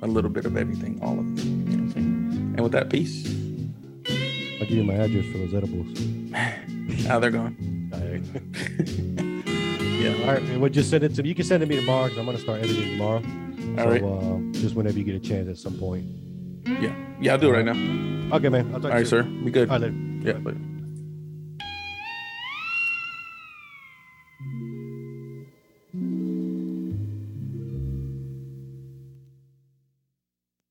[0.03, 1.45] a little bit of everything, all of it.
[1.45, 2.55] You know what I'm saying?
[2.57, 3.25] And with that, peace.
[4.61, 5.99] I'll give you my address for those edibles.
[7.05, 9.21] Now they're gone.
[10.05, 10.27] yeah.
[10.27, 10.61] All right, man.
[10.61, 11.29] Well, just send it to me.
[11.29, 13.23] You can send it to me tomorrow because I'm going to start editing tomorrow.
[13.79, 14.03] All so, right.
[14.03, 16.05] uh, just whenever you get a chance at some point.
[16.67, 16.95] Yeah.
[17.21, 18.37] Yeah, I'll do it right now.
[18.37, 18.67] Okay, man.
[18.75, 19.07] I'll talk All to right, you.
[19.07, 19.23] sir.
[19.23, 19.69] Be good.
[19.71, 19.95] All right, later.
[20.21, 20.45] Yeah.
[20.45, 20.59] Later.